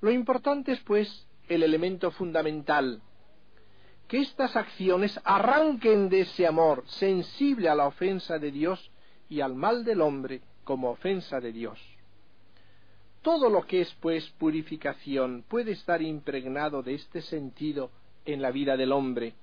Lo 0.00 0.10
importante 0.10 0.72
es, 0.72 0.80
pues, 0.80 1.26
el 1.48 1.62
elemento 1.62 2.10
fundamental, 2.10 3.00
que 4.08 4.18
estas 4.18 4.56
acciones 4.56 5.18
arranquen 5.24 6.08
de 6.08 6.22
ese 6.22 6.46
amor 6.46 6.84
sensible 6.86 7.68
a 7.68 7.74
la 7.74 7.86
ofensa 7.86 8.38
de 8.38 8.50
Dios 8.50 8.90
y 9.28 9.40
al 9.40 9.54
mal 9.54 9.84
del 9.84 10.02
hombre 10.02 10.42
como 10.64 10.90
ofensa 10.90 11.40
de 11.40 11.52
Dios. 11.52 11.78
Todo 13.22 13.48
lo 13.48 13.62
que 13.62 13.82
es, 13.82 13.94
pues, 14.00 14.28
purificación 14.30 15.44
puede 15.48 15.72
estar 15.72 16.02
impregnado 16.02 16.82
de 16.82 16.94
este 16.94 17.22
sentido 17.22 17.90
en 18.24 18.42
la 18.42 18.50
vida 18.50 18.76
del 18.76 18.92
hombre, 18.92 19.34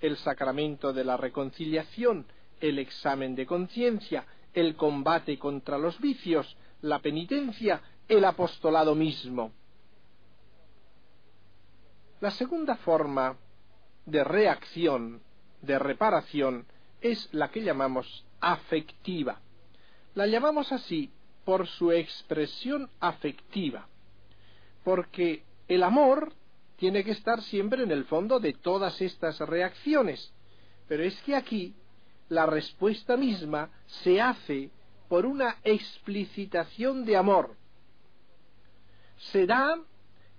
el 0.00 0.16
sacramento 0.16 0.92
de 0.92 1.04
la 1.04 1.16
reconciliación, 1.16 2.26
el 2.68 2.78
examen 2.78 3.34
de 3.34 3.44
conciencia, 3.44 4.24
el 4.54 4.74
combate 4.74 5.38
contra 5.38 5.76
los 5.76 6.00
vicios, 6.00 6.56
la 6.80 7.00
penitencia, 7.00 7.82
el 8.08 8.24
apostolado 8.24 8.94
mismo. 8.94 9.52
La 12.20 12.30
segunda 12.30 12.76
forma 12.76 13.36
de 14.06 14.24
reacción, 14.24 15.20
de 15.60 15.78
reparación, 15.78 16.66
es 17.02 17.28
la 17.32 17.50
que 17.50 17.62
llamamos 17.62 18.24
afectiva. 18.40 19.40
La 20.14 20.26
llamamos 20.26 20.72
así 20.72 21.10
por 21.44 21.66
su 21.66 21.92
expresión 21.92 22.88
afectiva, 23.00 23.88
porque 24.84 25.44
el 25.68 25.82
amor 25.82 26.32
tiene 26.76 27.04
que 27.04 27.10
estar 27.10 27.42
siempre 27.42 27.82
en 27.82 27.90
el 27.90 28.06
fondo 28.06 28.40
de 28.40 28.54
todas 28.54 29.02
estas 29.02 29.38
reacciones, 29.40 30.32
pero 30.88 31.02
es 31.02 31.20
que 31.22 31.36
aquí 31.36 31.74
la 32.28 32.46
respuesta 32.46 33.16
misma 33.16 33.70
se 33.86 34.20
hace 34.20 34.70
por 35.08 35.26
una 35.26 35.56
explicitación 35.64 37.04
de 37.04 37.16
amor. 37.16 37.56
Se 39.32 39.46
da 39.46 39.78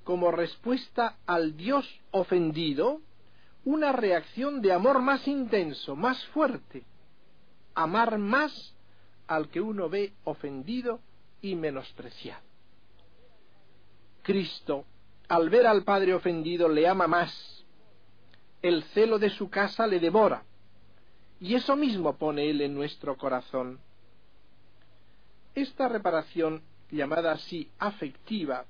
como 0.04 0.32
respuesta 0.32 1.18
al 1.25 1.56
Dios 1.58 1.88
ofendido 2.12 3.01
una 3.63 3.92
reacción 3.92 4.62
de 4.62 4.74
amor 4.74 5.01
más 5.01 5.27
intenso, 5.27 5.96
más 5.96 6.24
fuerte, 6.27 6.84
amar 7.74 8.18
más 8.18 8.75
al 9.27 9.50
que 9.50 9.60
uno 9.60 9.89
ve 9.89 10.13
ofendido 10.24 11.00
y 11.42 11.56
menospreciado. 11.56 12.44
Cristo, 14.22 14.86
al 15.27 15.50
ver 15.50 15.65
al 15.65 15.84
Padre 15.84 16.13
ofendido, 16.13 16.70
le 16.70 16.88
ama 16.88 17.08
más, 17.08 17.65
el 18.62 18.84
celo 18.86 19.20
de 19.20 19.30
su 19.30 19.50
casa 19.50 19.88
le 19.88 20.00
devora, 20.00 20.44
y 21.39 21.56
eso 21.56 21.75
mismo 21.75 22.18
pone 22.18 22.50
Él 22.50 22.62
en 22.62 22.74
nuestro 22.74 23.18
corazón. 23.18 23.80
Esta 25.54 25.88
reparación, 25.88 26.62
llamada 26.92 27.34
así 27.34 27.70
afectiva, 27.80 28.65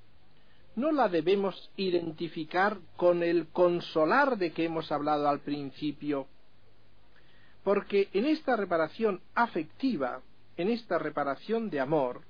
no 0.75 0.91
la 0.91 1.07
debemos 1.07 1.72
identificar 1.77 2.77
con 2.98 3.24
el 3.24 3.48
consolar 3.48 4.38
de 4.38 4.51
que 4.51 4.65
hemos 4.65 4.91
hablado 4.91 5.29
al 5.29 5.39
principio, 5.39 6.27
porque 7.63 8.10
en 8.13 8.25
esta 8.25 8.55
reparación 8.55 9.22
afectiva, 9.34 10.22
en 10.57 10.69
esta 10.69 11.00
reparación 11.00 11.69
de 11.69 11.79
amor, 11.79 12.22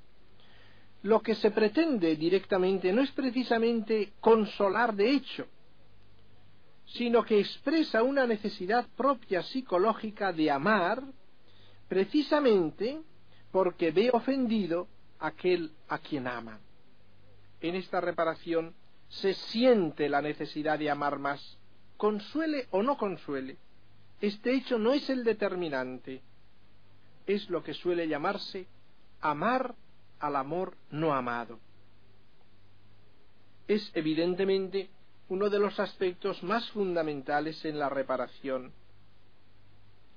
lo 1.04 1.22
que 1.22 1.36
se 1.36 1.52
pretende 1.52 2.16
directamente 2.16 2.92
no 2.94 3.02
es 3.02 3.12
precisamente 3.12 4.14
consolar 4.20 4.96
de 4.96 5.12
hecho, 5.12 5.48
sino 6.86 7.24
que 7.24 7.40
expresa 7.40 8.04
una 8.04 8.28
necesidad 8.28 8.88
propia 8.96 9.44
psicológica 9.44 10.32
de 10.32 10.52
amar, 10.52 11.04
precisamente 11.88 13.02
porque 13.52 13.92
ve 13.92 14.10
ofendido 14.12 14.88
aquel 15.20 15.72
a 15.88 15.98
quien 16.00 16.28
ama. 16.28 16.60
En 17.62 17.76
esta 17.76 18.02
reparación 18.02 18.76
se 19.10 19.34
siente 19.34 20.10
la 20.10 20.22
necesidad 20.22 20.78
de 20.78 20.90
amar 20.90 21.20
más, 21.20 21.58
consuele 21.98 22.68
o 22.72 22.84
no 22.84 22.98
consuele. 22.98 23.58
Este 24.22 24.54
hecho 24.54 24.78
no 24.78 24.94
es 24.94 25.10
el 25.10 25.24
determinante, 25.24 26.22
es 27.26 27.50
lo 27.50 27.64
que 27.64 27.74
suele 27.74 28.08
llamarse 28.08 28.68
amar 29.22 29.76
al 30.20 30.36
amor 30.36 30.78
no 30.92 31.14
amado. 31.14 31.60
Es 33.68 33.92
evidentemente 33.96 34.90
uno 35.30 35.50
de 35.50 35.60
los 35.60 35.80
aspectos 35.80 36.42
más 36.44 36.70
fundamentales 36.72 37.64
en 37.66 37.80
la 37.80 37.90
reparación. 37.90 38.72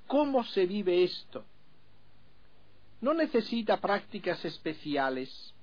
¿Cómo 0.07 0.45
se 0.45 0.67
vive 0.67 1.03
esto? 1.05 1.45
No 3.01 3.15
necesita 3.15 3.81
prácticas 3.81 4.45
especiales, 4.45 5.55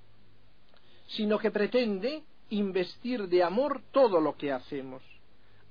sino 1.07 1.37
que 1.37 1.51
pretende 1.51 2.23
investir 2.49 3.27
de 3.27 3.43
amor 3.43 3.81
todo 3.91 4.19
lo 4.19 4.37
que 4.37 4.51
hacemos, 4.51 5.03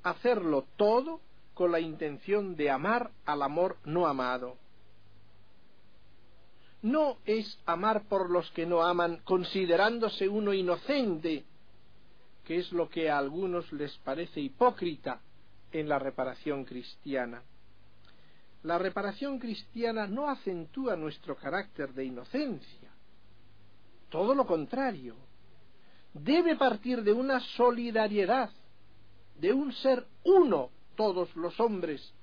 hacerlo 0.03 0.67
todo 0.77 1.21
con 1.55 1.73
la 1.73 1.81
intención 1.81 2.57
de 2.57 2.71
amar 2.71 3.11
al 3.25 3.43
amor 3.43 3.77
no 3.85 4.07
amado. 4.07 4.57
No 6.83 7.17
es 7.25 7.59
amar 7.65 8.09
por 8.09 8.29
los 8.29 8.51
que 8.51 8.67
no 8.67 8.83
aman 8.83 9.21
considerándose 9.25 10.29
uno 10.29 10.53
inocente, 10.53 11.45
que 12.45 12.59
es 12.59 12.73
lo 12.73 12.89
que 12.89 13.11
a 13.11 13.19
algunos 13.19 13.73
les 13.73 13.97
parece 13.99 14.41
hipócrita 14.41 15.21
en 15.73 15.89
la 15.89 15.99
reparación 15.99 16.65
cristiana. 16.65 17.43
La 18.63 18.79
reparación 18.79 19.39
cristiana 19.39 20.07
no 20.07 20.29
acentúa 20.29 20.97
nuestro 20.97 21.37
carácter 21.37 21.93
de 21.93 22.05
inocencia, 22.05 22.91
todo 24.09 24.35
lo 24.35 24.47
contrario, 24.47 25.17
debe 26.13 26.55
partir 26.57 27.03
de 27.03 27.13
una 27.13 27.41
solidaridad, 27.57 28.51
de 29.41 29.53
un 29.53 29.73
ser 29.73 30.07
uno 30.23 30.71
todos 30.95 31.35
los 31.35 31.59
hombres 31.59 32.15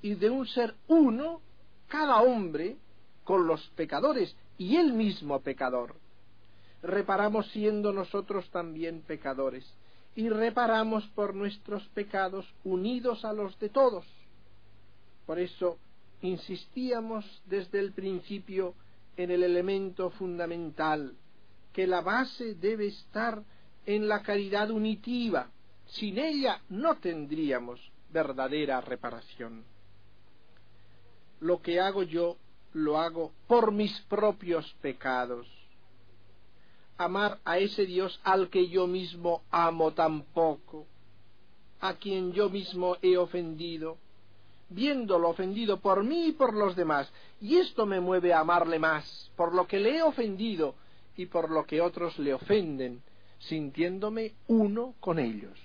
y 0.00 0.14
de 0.14 0.30
un 0.30 0.46
ser 0.46 0.74
uno 0.86 1.42
cada 1.88 2.22
hombre 2.22 2.78
con 3.24 3.46
los 3.46 3.60
pecadores 3.76 4.34
y 4.56 4.76
él 4.76 4.94
mismo 4.94 5.40
pecador. 5.40 5.94
Reparamos 6.82 7.46
siendo 7.50 7.92
nosotros 7.92 8.48
también 8.50 9.02
pecadores 9.02 9.64
y 10.14 10.28
reparamos 10.28 11.06
por 11.08 11.34
nuestros 11.34 11.86
pecados 11.88 12.46
unidos 12.64 13.24
a 13.24 13.32
los 13.32 13.58
de 13.58 13.68
todos. 13.68 14.04
Por 15.26 15.38
eso 15.38 15.78
insistíamos 16.22 17.24
desde 17.46 17.78
el 17.78 17.92
principio 17.92 18.74
en 19.16 19.30
el 19.30 19.42
elemento 19.42 20.10
fundamental 20.10 21.14
que 21.72 21.86
la 21.86 22.00
base 22.00 22.54
debe 22.54 22.86
estar 22.86 23.42
en 23.86 24.08
la 24.08 24.22
caridad 24.22 24.70
unitiva. 24.70 25.50
Sin 25.86 26.18
ella 26.18 26.60
no 26.68 26.96
tendríamos 26.96 27.80
verdadera 28.10 28.80
reparación. 28.80 29.64
Lo 31.40 31.62
que 31.62 31.80
hago 31.80 32.02
yo 32.02 32.36
lo 32.72 32.98
hago 32.98 33.32
por 33.46 33.72
mis 33.72 33.98
propios 34.02 34.74
pecados. 34.82 35.46
Amar 36.98 37.38
a 37.44 37.58
ese 37.58 37.86
Dios 37.86 38.20
al 38.24 38.50
que 38.50 38.68
yo 38.68 38.86
mismo 38.86 39.42
amo 39.50 39.92
tan 39.92 40.22
poco, 40.22 40.86
a 41.80 41.94
quien 41.94 42.32
yo 42.32 42.50
mismo 42.50 42.96
he 43.02 43.16
ofendido, 43.16 43.98
viéndolo 44.68 45.30
ofendido 45.30 45.80
por 45.80 46.02
mí 46.02 46.26
y 46.26 46.32
por 46.32 46.54
los 46.54 46.74
demás, 46.74 47.10
y 47.40 47.56
esto 47.56 47.86
me 47.86 48.00
mueve 48.00 48.32
a 48.32 48.40
amarle 48.40 48.80
más, 48.80 49.30
por 49.36 49.54
lo 49.54 49.66
que 49.66 49.78
le 49.78 49.98
he 49.98 50.02
ofendido 50.02 50.74
y 51.16 51.26
por 51.26 51.50
lo 51.50 51.64
que 51.64 51.80
otros 51.80 52.18
le 52.18 52.34
ofenden, 52.34 53.02
sintiéndome 53.38 54.34
uno 54.48 54.94
con 54.98 55.18
ellos. 55.18 55.58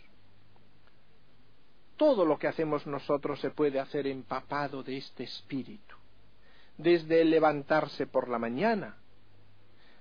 Todo 1.97 2.25
lo 2.25 2.37
que 2.37 2.47
hacemos 2.47 2.85
nosotros 2.85 3.39
se 3.39 3.49
puede 3.49 3.79
hacer 3.79 4.05
empapado 4.07 4.83
de 4.83 4.97
este 4.97 5.23
espíritu, 5.23 5.95
desde 6.77 7.21
el 7.21 7.31
levantarse 7.31 8.07
por 8.07 8.29
la 8.29 8.39
mañana, 8.39 8.97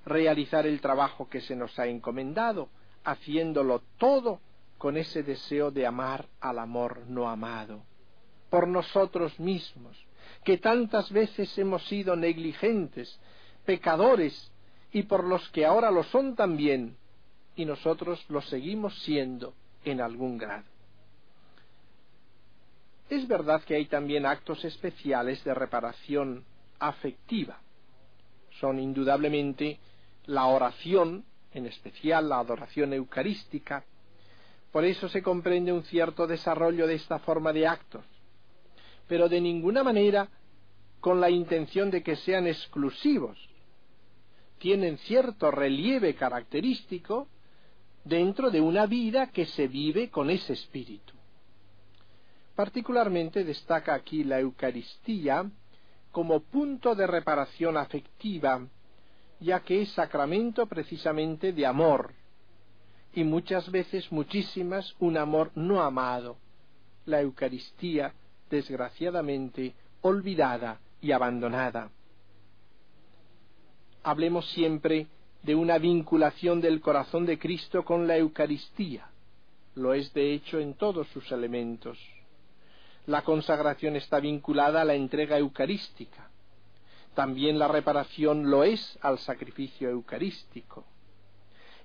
realizar 0.05 0.67
el 0.67 0.81
trabajo 0.81 1.29
que 1.29 1.41
se 1.41 1.57
nos 1.57 1.79
ha 1.79 1.87
encomendado, 1.87 2.69
haciéndolo 3.05 3.83
todo 3.99 4.41
con 4.79 4.97
ese 4.97 5.23
deseo 5.23 5.71
de 5.71 5.87
amar 5.87 6.27
al 6.41 6.59
amor 6.59 7.05
no 7.09 7.29
amado, 7.29 7.85
por 8.51 8.67
nosotros 8.67 9.39
mismos, 9.39 9.97
que 10.45 10.59
tantas 10.59 11.11
veces 11.13 11.57
hemos 11.59 11.87
sido 11.87 12.17
negligentes, 12.17 13.21
pecadores, 13.65 14.51
y 14.93 15.05
por 15.05 15.25
los 15.25 15.49
que 15.51 15.65
ahora 15.65 15.91
lo 15.91 16.03
son 16.05 16.35
también, 16.35 16.97
y 17.57 17.65
nosotros 17.65 18.25
lo 18.29 18.43
seguimos 18.43 18.99
siendo 19.03 19.55
en 19.85 20.01
algún 20.01 20.39
grado. 20.39 20.65
Es 23.09 23.29
verdad 23.29 23.63
que 23.63 23.75
hay 23.75 23.87
también 23.87 24.27
actos 24.27 24.65
especiales 24.65 25.45
de 25.45 25.55
reparación 25.55 26.45
afectiva. 26.79 27.61
Son 28.59 28.79
indudablemente 28.79 29.79
la 30.27 30.47
oración, 30.47 31.25
en 31.53 31.67
especial 31.67 32.29
la 32.29 32.39
adoración 32.39 32.93
eucarística. 32.93 33.85
Por 34.71 34.85
eso 34.85 35.09
se 35.09 35.23
comprende 35.23 35.73
un 35.73 35.85
cierto 35.85 36.27
desarrollo 36.27 36.87
de 36.87 36.95
esta 36.95 37.19
forma 37.19 37.53
de 37.53 37.67
actos, 37.67 38.05
pero 39.07 39.29
de 39.29 39.41
ninguna 39.41 39.83
manera 39.83 40.29
con 41.01 41.21
la 41.21 41.31
intención 41.31 41.91
de 41.91 42.03
que 42.03 42.17
sean 42.17 42.47
exclusivos, 42.47 43.37
tienen 44.59 44.97
cierto 44.99 45.51
relieve 45.51 46.15
característico 46.15 47.27
dentro 48.05 48.51
de 48.51 48.61
una 48.61 48.87
vida 48.87 49.29
que 49.29 49.47
se 49.47 49.67
vive 49.67 50.11
con 50.11 50.31
ese 50.31 50.53
espíritu. 50.53 51.13
Particularmente 52.55 53.43
destaca 53.43 53.95
aquí 53.95 54.23
la 54.23 54.39
Eucaristía 54.39 55.51
como 56.13 56.41
punto 56.41 56.95
de 56.95 57.07
reparación 57.07 57.77
afectiva, 57.77 58.65
ya 59.43 59.61
que 59.61 59.83
es 59.83 59.93
sacramento 59.93 60.67
precisamente 60.67 61.53
de 61.53 61.67
amor, 61.67 62.15
y 63.15 63.25
muchas 63.25 63.71
veces, 63.71 64.11
muchísimas, 64.11 64.95
un 64.99 65.19
amor 65.19 65.51
no 65.55 65.83
amado, 65.83 66.39
la 67.05 67.21
Eucaristía, 67.21 68.15
desgraciadamente, 68.49 69.75
olvidada 70.01 70.81
y 71.01 71.13
abandonada 71.13 71.91
hablemos 74.03 74.49
siempre 74.51 75.07
de 75.43 75.55
una 75.55 75.79
vinculación 75.79 76.61
del 76.61 76.81
corazón 76.81 77.27
de 77.27 77.39
Cristo 77.39 77.85
con 77.85 78.07
la 78.07 78.17
Eucaristía. 78.17 79.09
Lo 79.75 79.95
es 79.95 80.13
de 80.13 80.33
hecho 80.33 80.59
en 80.59 80.75
todos 80.75 81.09
sus 81.09 81.31
elementos. 81.33 81.99
La 83.07 83.23
consagración 83.23 83.97
está 83.97 84.21
vinculada 84.21 84.83
a 84.83 84.85
la 84.85 84.95
entrega 84.95 85.39
eucarística. 85.39 86.31
También 87.15 87.59
la 87.59 87.69
reparación 87.69 88.51
lo 88.51 88.65
es 88.65 88.99
al 89.03 89.19
sacrificio 89.19 89.91
eucarístico. 89.91 90.85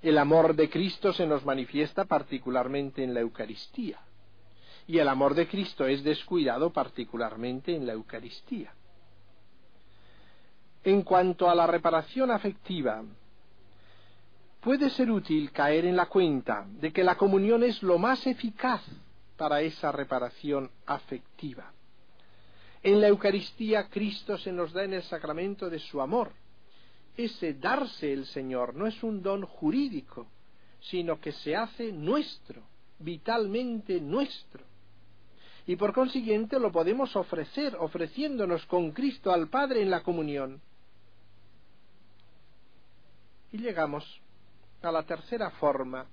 El 0.00 0.16
amor 0.16 0.54
de 0.54 0.70
Cristo 0.70 1.12
se 1.12 1.26
nos 1.26 1.44
manifiesta 1.44 2.04
particularmente 2.04 3.02
en 3.02 3.14
la 3.14 3.20
Eucaristía. 3.20 3.98
Y 4.86 4.98
el 4.98 5.08
amor 5.08 5.34
de 5.34 5.48
Cristo 5.48 5.86
es 5.86 6.02
descuidado 6.02 6.72
particularmente 6.72 7.74
en 7.74 7.86
la 7.86 7.92
Eucaristía. 7.92 8.72
En 10.84 11.02
cuanto 11.02 11.50
a 11.50 11.54
la 11.54 11.66
reparación 11.66 12.30
afectiva, 12.30 13.02
puede 14.60 14.88
ser 14.90 15.10
útil 15.10 15.52
caer 15.52 15.84
en 15.84 15.96
la 15.96 16.06
cuenta 16.06 16.66
de 16.68 16.92
que 16.92 17.04
la 17.04 17.16
comunión 17.16 17.62
es 17.62 17.82
lo 17.82 17.98
más 17.98 18.26
eficaz 18.26 18.82
para 19.36 19.60
esa 19.60 19.92
reparación 19.92 20.70
afectiva. 20.86 21.72
En 22.82 23.00
la 23.00 23.08
Eucaristía 23.08 23.88
Cristo 23.88 24.38
se 24.38 24.52
nos 24.52 24.72
da 24.72 24.84
en 24.84 24.94
el 24.94 25.02
sacramento 25.02 25.68
de 25.68 25.78
su 25.78 26.00
amor. 26.00 26.32
Ese 27.16 27.54
darse 27.54 28.12
el 28.12 28.26
Señor 28.26 28.74
no 28.74 28.86
es 28.86 29.02
un 29.02 29.22
don 29.22 29.44
jurídico, 29.44 30.28
sino 30.80 31.20
que 31.20 31.32
se 31.32 31.56
hace 31.56 31.92
nuestro, 31.92 32.62
vitalmente 33.00 34.00
nuestro. 34.00 34.64
Y 35.66 35.76
por 35.76 35.92
consiguiente 35.92 36.58
lo 36.58 36.70
podemos 36.70 37.14
ofrecer 37.16 37.76
ofreciéndonos 37.76 38.64
con 38.66 38.92
Cristo 38.92 39.32
al 39.32 39.48
Padre 39.48 39.82
en 39.82 39.90
la 39.90 40.02
comunión. 40.02 40.60
Y 43.52 43.58
llegamos 43.58 44.04
a 44.82 44.92
la 44.92 45.02
tercera 45.02 45.50
forma, 45.50 46.06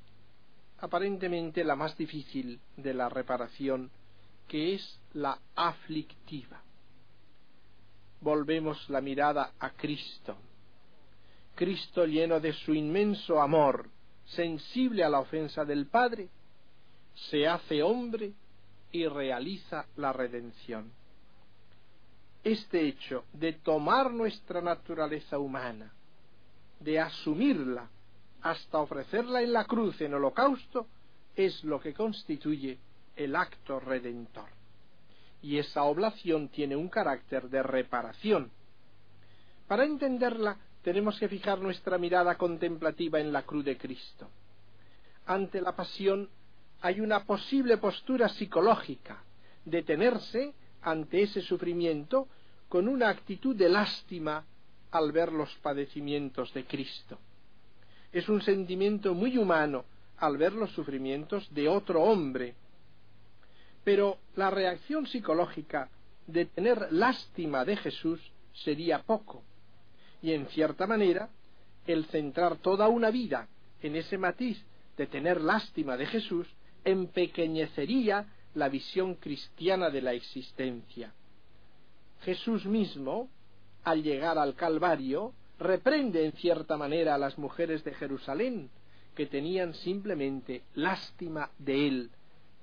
aparentemente 0.80 1.64
la 1.64 1.76
más 1.76 1.96
difícil 1.96 2.60
de 2.76 2.94
la 2.94 3.08
reparación, 3.08 3.92
que 4.48 4.76
es 4.76 5.00
la 5.14 5.40
aflictiva. 5.56 6.62
Volvemos 8.22 8.90
la 8.90 9.02
mirada 9.02 9.52
a 9.60 9.72
Cristo. 9.72 10.36
Cristo 11.56 12.06
lleno 12.06 12.40
de 12.40 12.54
su 12.54 12.74
inmenso 12.74 13.42
amor, 13.42 13.90
sensible 14.26 15.04
a 15.04 15.10
la 15.10 15.20
ofensa 15.20 15.64
del 15.64 15.88
Padre, 15.88 16.28
se 17.30 17.48
hace 17.48 17.82
hombre 17.82 18.34
y 18.92 19.08
realiza 19.08 19.86
la 19.96 20.12
redención. 20.12 20.92
Este 22.44 22.88
hecho 22.88 23.26
de 23.34 23.54
tomar 23.54 24.12
nuestra 24.12 24.62
naturaleza 24.62 25.40
humana, 25.40 25.92
de 26.80 27.00
asumirla 27.00 27.90
hasta 28.42 28.80
ofrecerla 28.80 29.42
en 29.42 29.54
la 29.54 29.66
cruz 29.66 30.00
en 30.02 30.14
holocausto, 30.14 30.88
es 31.36 31.64
lo 31.64 31.80
que 31.80 31.94
constituye 31.94 32.78
el 33.16 33.36
acto 33.36 33.80
redentor. 33.80 34.50
Y 35.42 35.58
esa 35.58 35.84
oblación 35.84 36.50
tiene 36.50 36.76
un 36.76 36.90
carácter 36.90 37.50
de 37.50 37.62
reparación. 37.64 38.52
Para 39.68 39.86
entenderla 39.86 40.58
tenemos 40.82 41.18
que 41.20 41.28
fijar 41.28 41.60
nuestra 41.60 41.98
mirada 41.98 42.36
contemplativa 42.36 43.20
en 43.20 43.34
la 43.34 43.44
cruz 43.44 43.66
de 43.66 43.78
Cristo. 43.78 44.30
Ante 45.26 45.60
la 45.62 45.76
pasión 45.76 46.30
hay 46.82 47.02
una 47.02 47.24
posible 47.24 47.78
postura 47.78 48.30
psicológica, 48.30 49.24
detenerse 49.66 50.54
ante 50.82 51.24
ese 51.24 51.42
sufrimiento 51.42 52.28
con 52.70 52.88
una 52.88 53.10
actitud 53.10 53.56
de 53.56 53.70
lástima 53.70 54.46
al 54.92 55.12
ver 55.12 55.32
los 55.32 55.54
padecimientos 55.56 56.54
de 56.54 56.66
Cristo. 56.66 57.18
Es 58.12 58.30
un 58.30 58.42
sentimiento 58.42 59.14
muy 59.14 59.38
humano 59.38 59.86
al 60.18 60.38
ver 60.38 60.54
los 60.54 60.72
sufrimientos 60.72 61.52
de 61.54 61.68
otro 61.68 62.04
hombre. 62.04 62.56
Pero 63.86 64.18
la 64.36 64.50
reacción 64.50 65.08
psicológica 65.08 65.90
de 66.28 66.46
tener 66.46 66.92
lástima 66.92 67.64
de 67.64 67.78
Jesús 67.78 68.20
sería 68.54 69.04
poco. 69.04 69.44
Y 70.22 70.34
en 70.34 70.48
cierta 70.48 70.88
manera, 70.88 71.30
el 71.88 72.06
centrar 72.06 72.58
toda 72.58 72.90
una 72.90 73.12
vida 73.12 73.48
en 73.82 73.96
ese 73.96 74.18
matiz 74.18 74.62
de 74.98 75.08
tener 75.08 75.40
lástima 75.40 75.96
de 75.96 76.08
Jesús 76.08 76.48
empequeñecería 76.84 78.26
la 78.56 78.70
visión 78.70 79.16
cristiana 79.16 79.90
de 79.90 80.02
la 80.02 80.14
existencia. 80.14 81.14
Jesús 82.22 82.66
mismo, 82.66 83.30
al 83.84 84.02
llegar 84.02 84.38
al 84.38 84.56
Calvario, 84.56 85.34
reprende 85.60 86.26
en 86.26 86.32
cierta 86.34 86.76
manera 86.78 87.16
a 87.16 87.18
las 87.18 87.38
mujeres 87.38 87.84
de 87.84 87.94
Jerusalén, 87.94 88.70
que 89.16 89.28
tenían 89.28 89.74
simplemente 89.74 90.64
lástima 90.74 91.52
de 91.60 91.88
él. 91.88 92.10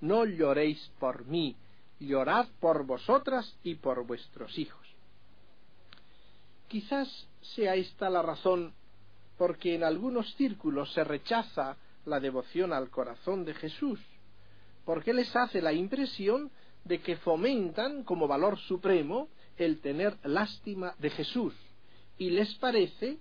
No 0.02 0.24
lloréis 0.24 0.90
por 0.98 1.26
mí, 1.26 1.54
llorad 2.00 2.48
por 2.58 2.84
vosotras 2.84 3.56
y 3.62 3.76
por 3.76 4.04
vuestros 4.04 4.58
hijos. 4.58 4.84
Quizás 6.66 7.28
sea 7.54 7.76
esta 7.76 8.10
la 8.10 8.20
razón 8.20 8.74
porque 9.38 9.76
en 9.76 9.84
algunos 9.84 10.34
círculos 10.34 10.92
se 10.92 11.04
rechaza 11.04 11.76
la 12.04 12.18
devoción 12.18 12.72
al 12.72 12.90
corazón 12.90 13.44
de 13.44 13.54
Jesús, 13.54 14.00
porque 14.84 15.14
les 15.14 15.34
hace 15.36 15.62
la 15.62 15.72
impresión 15.72 16.50
de 16.84 17.00
que 17.00 17.16
fomentan 17.18 18.02
como 18.02 18.26
valor 18.26 18.58
supremo 18.58 19.28
el 19.56 19.80
tener 19.80 20.18
lástima 20.24 20.96
de 20.98 21.10
Jesús, 21.10 21.54
y 22.18 22.30
les 22.30 22.52
parece 22.56 23.18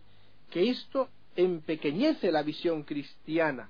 que 0.49 0.71
esto 0.71 1.09
empequeñece 1.35 2.31
la 2.31 2.41
visión 2.41 2.81
cristiana, 2.83 3.69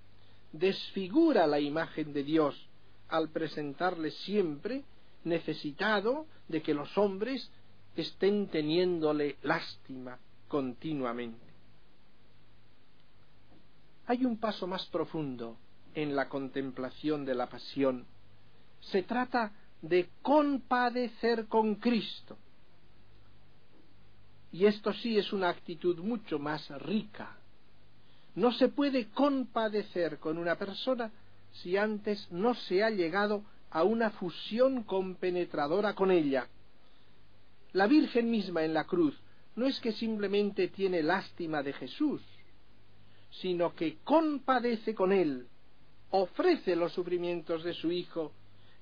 desfigura 0.53 1.45
la 1.45 1.59
imagen 1.59 2.13
de 2.13 2.23
Dios 2.23 2.69
al 3.11 3.29
presentarle 3.29 4.11
siempre 4.11 4.83
necesitado 5.23 6.25
de 6.47 6.61
que 6.61 6.73
los 6.73 6.97
hombres 6.97 7.51
estén 7.95 8.47
teniéndole 8.47 9.37
lástima 9.43 10.17
continuamente. 10.47 11.51
Hay 14.07 14.25
un 14.25 14.37
paso 14.37 14.65
más 14.65 14.85
profundo 14.87 15.57
en 15.93 16.15
la 16.15 16.27
contemplación 16.27 17.25
de 17.25 17.35
la 17.35 17.47
pasión. 17.47 18.05
Se 18.79 19.03
trata 19.03 19.51
de 19.81 20.09
compadecer 20.21 21.47
con 21.47 21.75
Cristo. 21.75 22.37
Y 24.51 24.65
esto 24.65 24.93
sí 24.93 25.17
es 25.17 25.31
una 25.31 25.49
actitud 25.49 25.97
mucho 25.99 26.39
más 26.39 26.67
rica. 26.81 27.37
No 28.35 28.51
se 28.51 28.69
puede 28.69 29.09
compadecer 29.09 30.19
con 30.19 30.37
una 30.37 30.55
persona 30.55 31.11
si 31.53 31.77
antes 31.77 32.27
no 32.31 32.53
se 32.53 32.83
ha 32.83 32.89
llegado 32.89 33.43
a 33.69 33.83
una 33.83 34.11
fusión 34.11 34.83
compenetradora 34.83 35.93
con 35.93 36.11
ella. 36.11 36.47
La 37.73 37.87
Virgen 37.87 38.29
misma 38.29 38.63
en 38.63 38.73
la 38.73 38.83
cruz 38.85 39.17
no 39.55 39.65
es 39.65 39.79
que 39.79 39.93
simplemente 39.93 40.67
tiene 40.69 41.03
lástima 41.03 41.63
de 41.63 41.73
Jesús, 41.73 42.21
sino 43.41 43.73
que 43.73 43.97
compadece 44.03 44.93
con 44.93 45.11
él, 45.11 45.47
ofrece 46.09 46.75
los 46.75 46.93
sufrimientos 46.93 47.63
de 47.63 47.73
su 47.73 47.91
Hijo, 47.91 48.33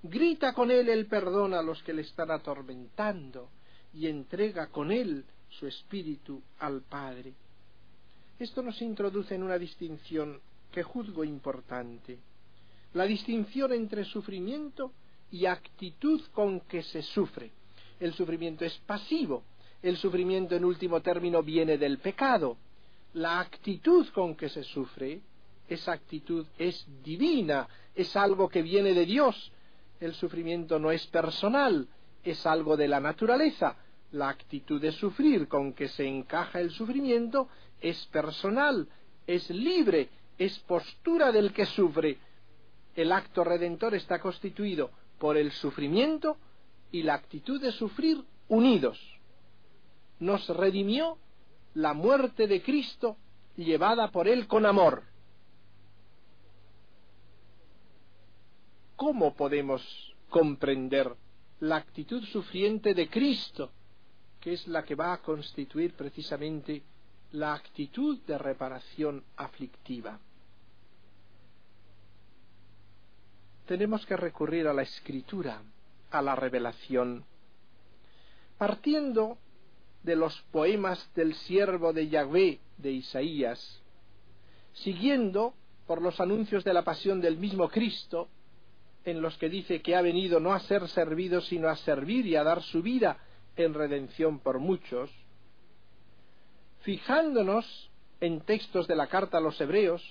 grita 0.02 0.54
con 0.54 0.72
él 0.72 0.90
el 0.90 1.06
perdón 1.06 1.54
a 1.54 1.62
los 1.62 1.82
que 1.84 1.94
le 1.94 2.02
están 2.02 2.32
atormentando 2.32 3.50
y 3.94 4.08
entrega 4.08 4.68
con 4.68 4.92
él 4.92 5.26
su 5.50 5.68
espíritu 5.68 6.42
al 6.60 6.82
Padre. 6.82 7.34
Esto 8.40 8.62
nos 8.62 8.82
introduce 8.82 9.36
en 9.36 9.44
una 9.44 9.58
distinción 9.58 10.40
que 10.72 10.84
juzgo 10.84 11.24
importante, 11.24 12.20
la 12.94 13.06
distinción 13.06 13.74
entre 13.74 14.06
sufrimiento 14.06 14.92
y 15.32 15.46
actitud 15.46 16.22
con 16.34 16.62
que 16.62 16.84
se 16.84 17.02
sufre. 17.02 17.52
El 18.00 18.14
sufrimiento 18.14 18.66
es 18.66 18.78
pasivo, 18.80 19.44
el 19.82 19.98
sufrimiento 19.98 20.56
en 20.56 20.66
último 20.66 21.02
término 21.02 21.42
viene 21.42 21.78
del 21.78 22.00
pecado. 22.00 22.58
La 23.14 23.40
actitud 23.40 24.08
con 24.10 24.36
que 24.36 24.50
se 24.50 24.64
sufre, 24.64 25.22
esa 25.68 25.94
actitud 25.94 26.46
es 26.58 26.86
divina, 27.04 27.68
es 27.96 28.16
algo 28.16 28.50
que 28.50 28.62
viene 28.62 28.94
de 28.94 29.06
Dios. 29.06 29.52
El 30.00 30.14
sufrimiento 30.14 30.80
no 30.80 30.92
es 30.92 31.06
personal, 31.08 31.88
es 32.24 32.46
algo 32.46 32.76
de 32.76 32.88
la 32.88 33.00
naturaleza. 33.00 33.78
La 34.12 34.30
actitud 34.30 34.82
de 34.82 34.92
sufrir 34.92 35.48
con 35.48 35.74
que 35.74 35.88
se 35.88 36.06
encaja 36.06 36.60
el 36.60 36.72
sufrimiento 36.72 37.48
es 37.80 38.06
personal, 38.08 38.88
es 39.28 39.50
libre, 39.50 40.10
es 40.38 40.58
postura 40.60 41.32
del 41.32 41.54
que 41.54 41.66
sufre. 41.66 42.18
El 42.96 43.12
acto 43.12 43.44
redentor 43.44 43.96
está 43.96 44.20
constituido 44.20 44.92
por 45.18 45.38
el 45.38 45.52
sufrimiento 45.52 46.38
y 46.92 47.04
la 47.04 47.16
actitud 47.16 47.62
de 47.62 47.72
sufrir 47.72 48.24
unidos. 48.48 49.00
Nos 50.20 50.48
redimió 50.50 51.18
la 51.74 51.94
muerte 51.94 52.48
de 52.48 52.62
Cristo 52.62 53.18
llevada 53.56 54.12
por 54.12 54.28
Él 54.28 54.48
con 54.48 54.66
amor. 54.66 55.04
¿Cómo 58.96 59.34
podemos 59.34 59.82
comprender 60.30 61.16
la 61.62 61.78
actitud 61.78 62.24
sufriente 62.26 62.94
de 62.94 63.10
Cristo, 63.10 63.72
que 64.42 64.54
es 64.54 64.68
la 64.68 64.84
que 64.84 64.96
va 64.96 65.14
a 65.14 65.22
constituir 65.22 65.94
precisamente 65.94 66.84
la 67.32 67.54
actitud 67.54 68.20
de 68.24 68.38
reparación 68.38 69.24
aflictiva? 69.38 70.20
Tenemos 73.70 74.04
que 74.08 74.18
recurrir 74.18 74.68
a 74.68 74.74
la 74.74 74.82
escritura, 74.82 75.62
a 76.10 76.24
la 76.24 76.36
revelación, 76.36 77.24
partiendo 78.58 79.38
de 80.02 80.16
los 80.16 80.42
poemas 80.52 81.08
del 81.14 81.36
siervo 81.36 81.94
de 81.94 82.10
Yahvé 82.10 82.62
de 82.80 82.92
Isaías, 82.94 83.80
siguiendo 84.74 85.54
por 85.86 86.02
los 86.02 86.20
anuncios 86.20 86.64
de 86.64 86.74
la 86.74 86.84
pasión 86.84 87.22
del 87.22 87.38
mismo 87.38 87.70
Cristo, 87.70 88.28
en 89.06 89.22
los 89.22 89.38
que 89.38 89.50
dice 89.50 89.84
que 89.84 89.96
ha 89.96 90.02
venido 90.02 90.40
no 90.40 90.52
a 90.52 90.62
ser 90.62 90.88
servido, 90.88 91.40
sino 91.42 91.70
a 91.70 91.76
servir 91.76 92.26
y 92.26 92.36
a 92.38 92.44
dar 92.44 92.64
su 92.64 92.82
vida 92.82 93.20
en 93.56 93.76
redención 93.76 94.40
por 94.40 94.58
muchos, 94.58 95.12
fijándonos 96.82 97.92
en 98.20 98.42
textos 98.42 98.88
de 98.88 98.96
la 98.96 99.06
carta 99.06 99.38
a 99.38 99.42
los 99.42 99.62
hebreos, 99.62 100.02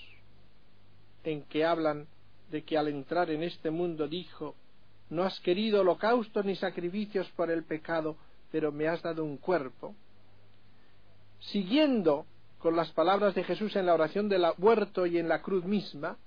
en 1.24 1.42
que 1.42 1.64
hablan 1.64 2.06
de 2.50 2.62
que 2.62 2.78
al 2.78 2.88
entrar 2.88 3.30
en 3.30 3.42
este 3.42 3.70
mundo 3.70 4.08
dijo, 4.08 4.54
no 5.11 5.24
has 5.24 5.38
querido 5.40 5.80
holocaustos 5.80 6.44
ni 6.44 6.56
sacrificios 6.56 7.28
por 7.30 7.50
el 7.50 7.64
pecado, 7.64 8.16
pero 8.50 8.72
me 8.72 8.88
has 8.88 9.02
dado 9.02 9.24
un 9.24 9.37
cuerpo, 9.37 9.94
siguiendo 11.40 12.26
con 12.58 12.74
las 12.74 12.90
palabras 12.92 13.34
de 13.34 13.44
Jesús 13.44 13.76
en 13.76 13.87
la 13.87 13.94
oración 13.94 14.28
del 14.28 14.44
huerto 14.58 15.06
y 15.06 15.18
en 15.18 15.28
la 15.28 15.42
cruz 15.42 15.64
misma, 15.64 16.18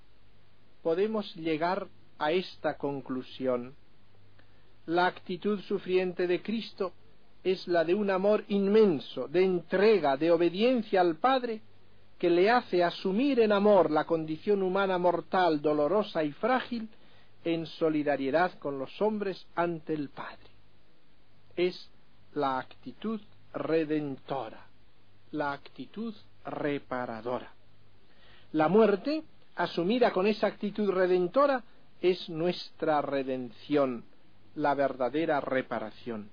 podemos 0.81 1.35
llegar 1.35 1.87
a 2.17 2.31
esta 2.31 2.77
conclusión. 2.77 3.75
La 4.85 5.07
actitud 5.07 5.59
sufriente 5.61 6.27
de 6.27 6.41
Cristo 6.41 6.93
es 7.43 7.67
la 7.67 7.83
de 7.83 7.93
un 7.93 8.09
amor 8.09 8.45
inmenso, 8.47 9.27
de 9.27 9.43
entrega, 9.43 10.17
de 10.17 10.31
obediencia 10.31 11.01
al 11.01 11.17
Padre, 11.17 11.61
que 12.21 12.29
le 12.29 12.51
hace 12.51 12.83
asumir 12.83 13.39
en 13.39 13.51
amor 13.51 13.89
la 13.89 14.05
condición 14.05 14.61
humana 14.61 14.99
mortal, 14.99 15.59
dolorosa 15.59 16.23
y 16.23 16.31
frágil, 16.33 16.87
en 17.43 17.65
solidaridad 17.65 18.59
con 18.59 18.77
los 18.77 19.01
hombres 19.01 19.47
ante 19.55 19.95
el 19.95 20.09
Padre. 20.09 20.51
Es 21.55 21.89
la 22.35 22.59
actitud 22.59 23.19
redentora, 23.55 24.67
la 25.31 25.53
actitud 25.53 26.13
reparadora. 26.45 27.51
La 28.51 28.67
muerte, 28.67 29.23
asumida 29.55 30.11
con 30.11 30.27
esa 30.27 30.45
actitud 30.45 30.91
redentora, 30.91 31.63
es 32.01 32.29
nuestra 32.29 33.01
redención, 33.01 34.03
la 34.53 34.75
verdadera 34.75 35.41
reparación. 35.41 36.29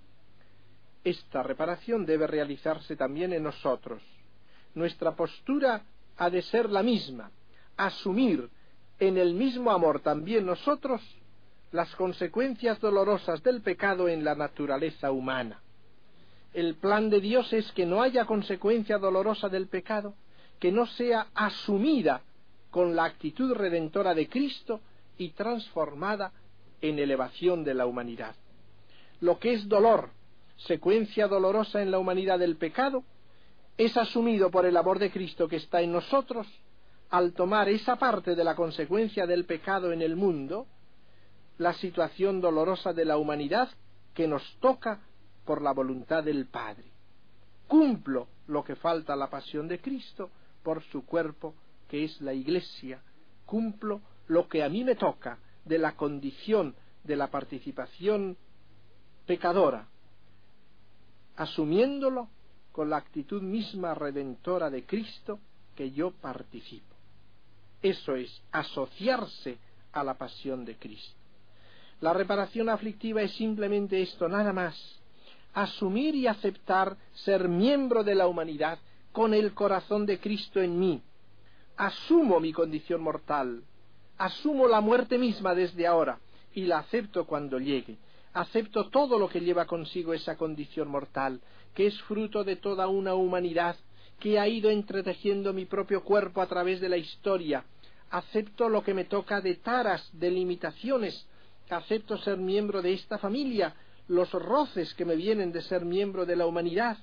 Esta 1.02 1.42
reparación 1.42 2.04
debe 2.04 2.26
realizarse 2.26 2.94
también 2.94 3.32
en 3.32 3.44
nosotros. 3.44 4.02
Nuestra 4.74 5.14
postura 5.14 5.82
ha 6.16 6.30
de 6.30 6.42
ser 6.42 6.70
la 6.70 6.82
misma, 6.82 7.30
asumir 7.76 8.48
en 8.98 9.16
el 9.16 9.34
mismo 9.34 9.70
amor 9.70 10.00
también 10.00 10.46
nosotros 10.46 11.00
las 11.70 11.94
consecuencias 11.96 12.80
dolorosas 12.80 13.42
del 13.42 13.60
pecado 13.60 14.08
en 14.08 14.24
la 14.24 14.34
naturaleza 14.34 15.12
humana. 15.12 15.60
El 16.54 16.76
plan 16.76 17.10
de 17.10 17.20
Dios 17.20 17.52
es 17.52 17.70
que 17.72 17.86
no 17.86 18.02
haya 18.02 18.24
consecuencia 18.24 18.98
dolorosa 18.98 19.48
del 19.48 19.68
pecado, 19.68 20.14
que 20.58 20.72
no 20.72 20.86
sea 20.86 21.28
asumida 21.34 22.22
con 22.70 22.96
la 22.96 23.04
actitud 23.04 23.52
redentora 23.52 24.14
de 24.14 24.28
Cristo 24.28 24.80
y 25.18 25.30
transformada 25.30 26.32
en 26.80 26.98
elevación 26.98 27.64
de 27.64 27.74
la 27.74 27.86
humanidad. 27.86 28.34
Lo 29.20 29.38
que 29.38 29.52
es 29.52 29.68
dolor, 29.68 30.10
secuencia 30.56 31.28
dolorosa 31.28 31.82
en 31.82 31.90
la 31.90 31.98
humanidad 31.98 32.38
del 32.38 32.56
pecado, 32.56 33.04
es 33.78 33.96
asumido 33.96 34.50
por 34.50 34.66
el 34.66 34.76
amor 34.76 34.98
de 34.98 35.10
Cristo 35.10 35.48
que 35.48 35.56
está 35.56 35.80
en 35.80 35.92
nosotros 35.92 36.48
al 37.10 37.32
tomar 37.32 37.68
esa 37.68 37.96
parte 37.96 38.34
de 38.34 38.44
la 38.44 38.56
consecuencia 38.56 39.24
del 39.24 39.44
pecado 39.46 39.92
en 39.92 40.02
el 40.02 40.16
mundo, 40.16 40.66
la 41.58 41.72
situación 41.74 42.40
dolorosa 42.40 42.92
de 42.92 43.04
la 43.04 43.16
humanidad 43.16 43.70
que 44.14 44.26
nos 44.26 44.42
toca 44.60 45.00
por 45.44 45.62
la 45.62 45.72
voluntad 45.72 46.24
del 46.24 46.46
Padre. 46.46 46.84
Cumplo 47.68 48.26
lo 48.48 48.64
que 48.64 48.74
falta 48.74 49.12
a 49.12 49.16
la 49.16 49.30
pasión 49.30 49.68
de 49.68 49.80
Cristo 49.80 50.28
por 50.64 50.82
su 50.82 51.06
cuerpo, 51.06 51.54
que 51.88 52.04
es 52.04 52.20
la 52.20 52.34
Iglesia. 52.34 53.00
Cumplo 53.46 54.00
lo 54.26 54.48
que 54.48 54.64
a 54.64 54.68
mí 54.68 54.82
me 54.84 54.96
toca 54.96 55.38
de 55.64 55.78
la 55.78 55.92
condición 55.92 56.74
de 57.04 57.16
la 57.16 57.28
participación 57.28 58.36
pecadora, 59.24 59.86
asumiéndolo 61.36 62.28
con 62.78 62.90
la 62.90 62.98
actitud 62.98 63.42
misma 63.42 63.92
redentora 63.92 64.70
de 64.70 64.86
Cristo 64.86 65.40
que 65.74 65.90
yo 65.90 66.12
participo. 66.12 66.94
Eso 67.82 68.14
es 68.14 68.40
asociarse 68.52 69.58
a 69.90 70.04
la 70.04 70.14
pasión 70.14 70.64
de 70.64 70.76
Cristo. 70.76 71.18
La 72.00 72.12
reparación 72.12 72.68
aflictiva 72.68 73.20
es 73.20 73.32
simplemente 73.32 74.00
esto, 74.00 74.28
nada 74.28 74.52
más. 74.52 74.76
Asumir 75.54 76.14
y 76.14 76.28
aceptar 76.28 76.96
ser 77.14 77.48
miembro 77.48 78.04
de 78.04 78.14
la 78.14 78.28
humanidad 78.28 78.78
con 79.10 79.34
el 79.34 79.54
corazón 79.54 80.06
de 80.06 80.20
Cristo 80.20 80.60
en 80.60 80.78
mí. 80.78 81.02
Asumo 81.76 82.38
mi 82.38 82.52
condición 82.52 83.00
mortal, 83.00 83.60
asumo 84.18 84.68
la 84.68 84.80
muerte 84.80 85.18
misma 85.18 85.52
desde 85.52 85.84
ahora 85.84 86.20
y 86.54 86.62
la 86.62 86.78
acepto 86.78 87.26
cuando 87.26 87.58
llegue. 87.58 87.96
Acepto 88.34 88.88
todo 88.88 89.18
lo 89.18 89.28
que 89.28 89.40
lleva 89.40 89.66
consigo 89.66 90.14
esa 90.14 90.36
condición 90.36 90.86
mortal, 90.86 91.40
que 91.74 91.86
es 91.86 92.00
fruto 92.02 92.44
de 92.44 92.56
toda 92.56 92.88
una 92.88 93.14
humanidad 93.14 93.76
que 94.18 94.38
ha 94.38 94.48
ido 94.48 94.70
entretejiendo 94.70 95.52
mi 95.52 95.64
propio 95.64 96.02
cuerpo 96.02 96.42
a 96.42 96.46
través 96.46 96.80
de 96.80 96.88
la 96.88 96.96
historia. 96.96 97.64
Acepto 98.10 98.68
lo 98.68 98.82
que 98.82 98.94
me 98.94 99.04
toca 99.04 99.40
de 99.40 99.56
taras, 99.56 100.08
de 100.12 100.30
limitaciones. 100.30 101.26
Acepto 101.70 102.18
ser 102.18 102.38
miembro 102.38 102.82
de 102.82 102.94
esta 102.94 103.18
familia, 103.18 103.74
los 104.08 104.32
roces 104.32 104.94
que 104.94 105.04
me 105.04 105.16
vienen 105.16 105.52
de 105.52 105.62
ser 105.62 105.84
miembro 105.84 106.24
de 106.24 106.36
la 106.36 106.46
humanidad. 106.46 106.98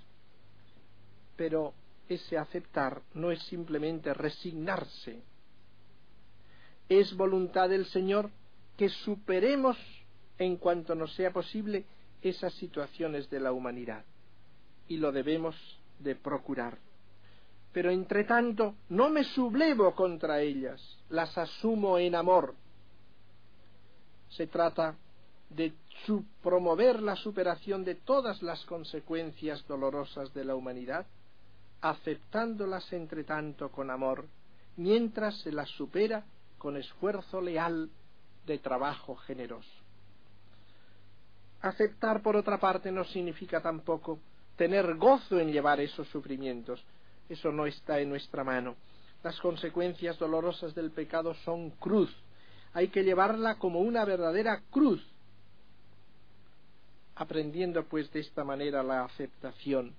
Pero 1.35 1.73
ese 2.09 2.37
aceptar 2.37 3.01
no 3.13 3.31
es 3.31 3.41
simplemente 3.43 4.13
resignarse. 4.13 5.21
Es 6.89 7.15
voluntad 7.15 7.69
del 7.69 7.85
Señor 7.85 8.29
que 8.77 8.89
superemos 8.89 9.77
en 10.37 10.57
cuanto 10.57 10.95
nos 10.95 11.13
sea 11.13 11.31
posible 11.31 11.85
esas 12.21 12.53
situaciones 12.55 13.29
de 13.29 13.39
la 13.39 13.51
humanidad. 13.51 14.03
Y 14.87 14.97
lo 14.97 15.11
debemos 15.11 15.55
de 15.99 16.15
procurar. 16.15 16.77
Pero 17.71 17.91
entre 17.91 18.23
tanto 18.23 18.75
no 18.89 19.09
me 19.09 19.23
sublevo 19.23 19.93
contra 19.95 20.41
ellas, 20.41 20.81
las 21.09 21.37
asumo 21.37 21.97
en 21.97 22.15
amor. 22.15 22.55
Se 24.29 24.47
trata 24.47 24.95
de 25.49 25.73
promover 26.41 27.01
la 27.01 27.15
superación 27.15 27.83
de 27.83 27.95
todas 27.95 28.41
las 28.41 28.63
consecuencias 28.65 29.65
dolorosas 29.67 30.33
de 30.33 30.45
la 30.45 30.55
humanidad, 30.55 31.05
aceptándolas 31.81 32.91
entre 32.93 33.23
tanto 33.23 33.69
con 33.71 33.89
amor, 33.89 34.25
mientras 34.77 35.37
se 35.41 35.51
las 35.51 35.69
supera 35.69 36.23
con 36.57 36.77
esfuerzo 36.77 37.41
leal 37.41 37.89
de 38.45 38.57
trabajo 38.59 39.15
generoso. 39.15 39.69
Aceptar, 41.61 42.21
por 42.21 42.35
otra 42.35 42.59
parte, 42.59 42.91
no 42.91 43.03
significa 43.05 43.61
tampoco 43.61 44.19
tener 44.55 44.95
gozo 44.95 45.39
en 45.39 45.51
llevar 45.51 45.79
esos 45.79 46.07
sufrimientos. 46.09 46.83
Eso 47.29 47.51
no 47.51 47.65
está 47.65 47.99
en 47.99 48.09
nuestra 48.09 48.43
mano. 48.43 48.75
Las 49.23 49.39
consecuencias 49.39 50.17
dolorosas 50.19 50.75
del 50.75 50.91
pecado 50.91 51.33
son 51.45 51.71
cruz. 51.71 52.15
Hay 52.73 52.89
que 52.89 53.03
llevarla 53.03 53.55
como 53.55 53.79
una 53.79 54.05
verdadera 54.05 54.61
cruz. 54.69 55.05
Aprendiendo 57.15 57.85
pues 57.85 58.11
de 58.11 58.19
esta 58.19 58.43
manera 58.43 58.83
la 58.83 59.05
aceptación, 59.05 59.93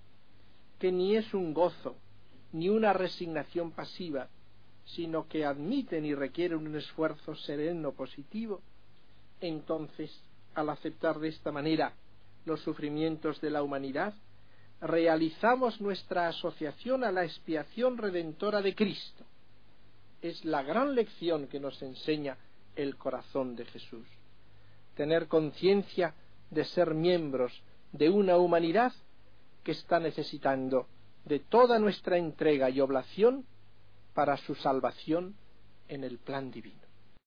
que 0.79 0.93
ni 0.93 1.17
es 1.17 1.33
un 1.35 1.55
gozo, 1.55 1.97
ni 2.53 2.69
una 2.69 2.93
resignación 2.93 3.73
pasiva, 3.73 4.29
sino 4.85 5.27
que 5.27 5.45
admiten 5.45 6.05
y 6.05 6.15
requieren 6.15 6.59
un 6.59 6.77
esfuerzo 6.77 7.35
sereno 7.35 7.93
positivo, 7.93 8.61
entonces, 9.41 10.11
al 10.55 10.71
aceptar 10.71 11.19
de 11.19 11.29
esta 11.29 11.51
manera 11.51 11.93
los 12.45 12.61
sufrimientos 12.61 13.41
de 13.41 13.51
la 13.51 13.63
humanidad, 13.63 14.15
realizamos 14.81 15.81
nuestra 15.81 16.29
asociación 16.29 17.05
a 17.05 17.13
la 17.13 17.25
expiación 17.25 17.97
redentora 17.97 18.61
de 18.61 18.75
Cristo. 18.75 19.25
Es 20.23 20.45
la 20.45 20.63
gran 20.63 20.95
lección 20.95 21.47
que 21.49 21.61
nos 21.61 21.81
enseña 21.83 22.37
el 22.75 22.97
corazón 22.97 23.57
de 23.57 23.65
Jesús. 23.67 24.07
Tener 24.95 25.29
conciencia 25.29 26.15
de 26.51 26.65
ser 26.65 26.95
miembros 26.95 27.53
de 27.93 28.11
una 28.11 28.37
humanidad 28.37 28.93
que 29.63 29.73
está 29.73 29.99
necesitando 29.99 30.87
de 31.25 31.41
toda 31.41 31.79
nuestra 31.79 32.19
entrega 32.19 32.71
y 32.71 32.81
oblación 32.81 33.45
para 34.15 34.37
su 34.37 34.55
salvación 34.55 35.35
en 35.89 36.05
el 36.05 36.19
plan 36.19 36.51
divino. 36.51 36.86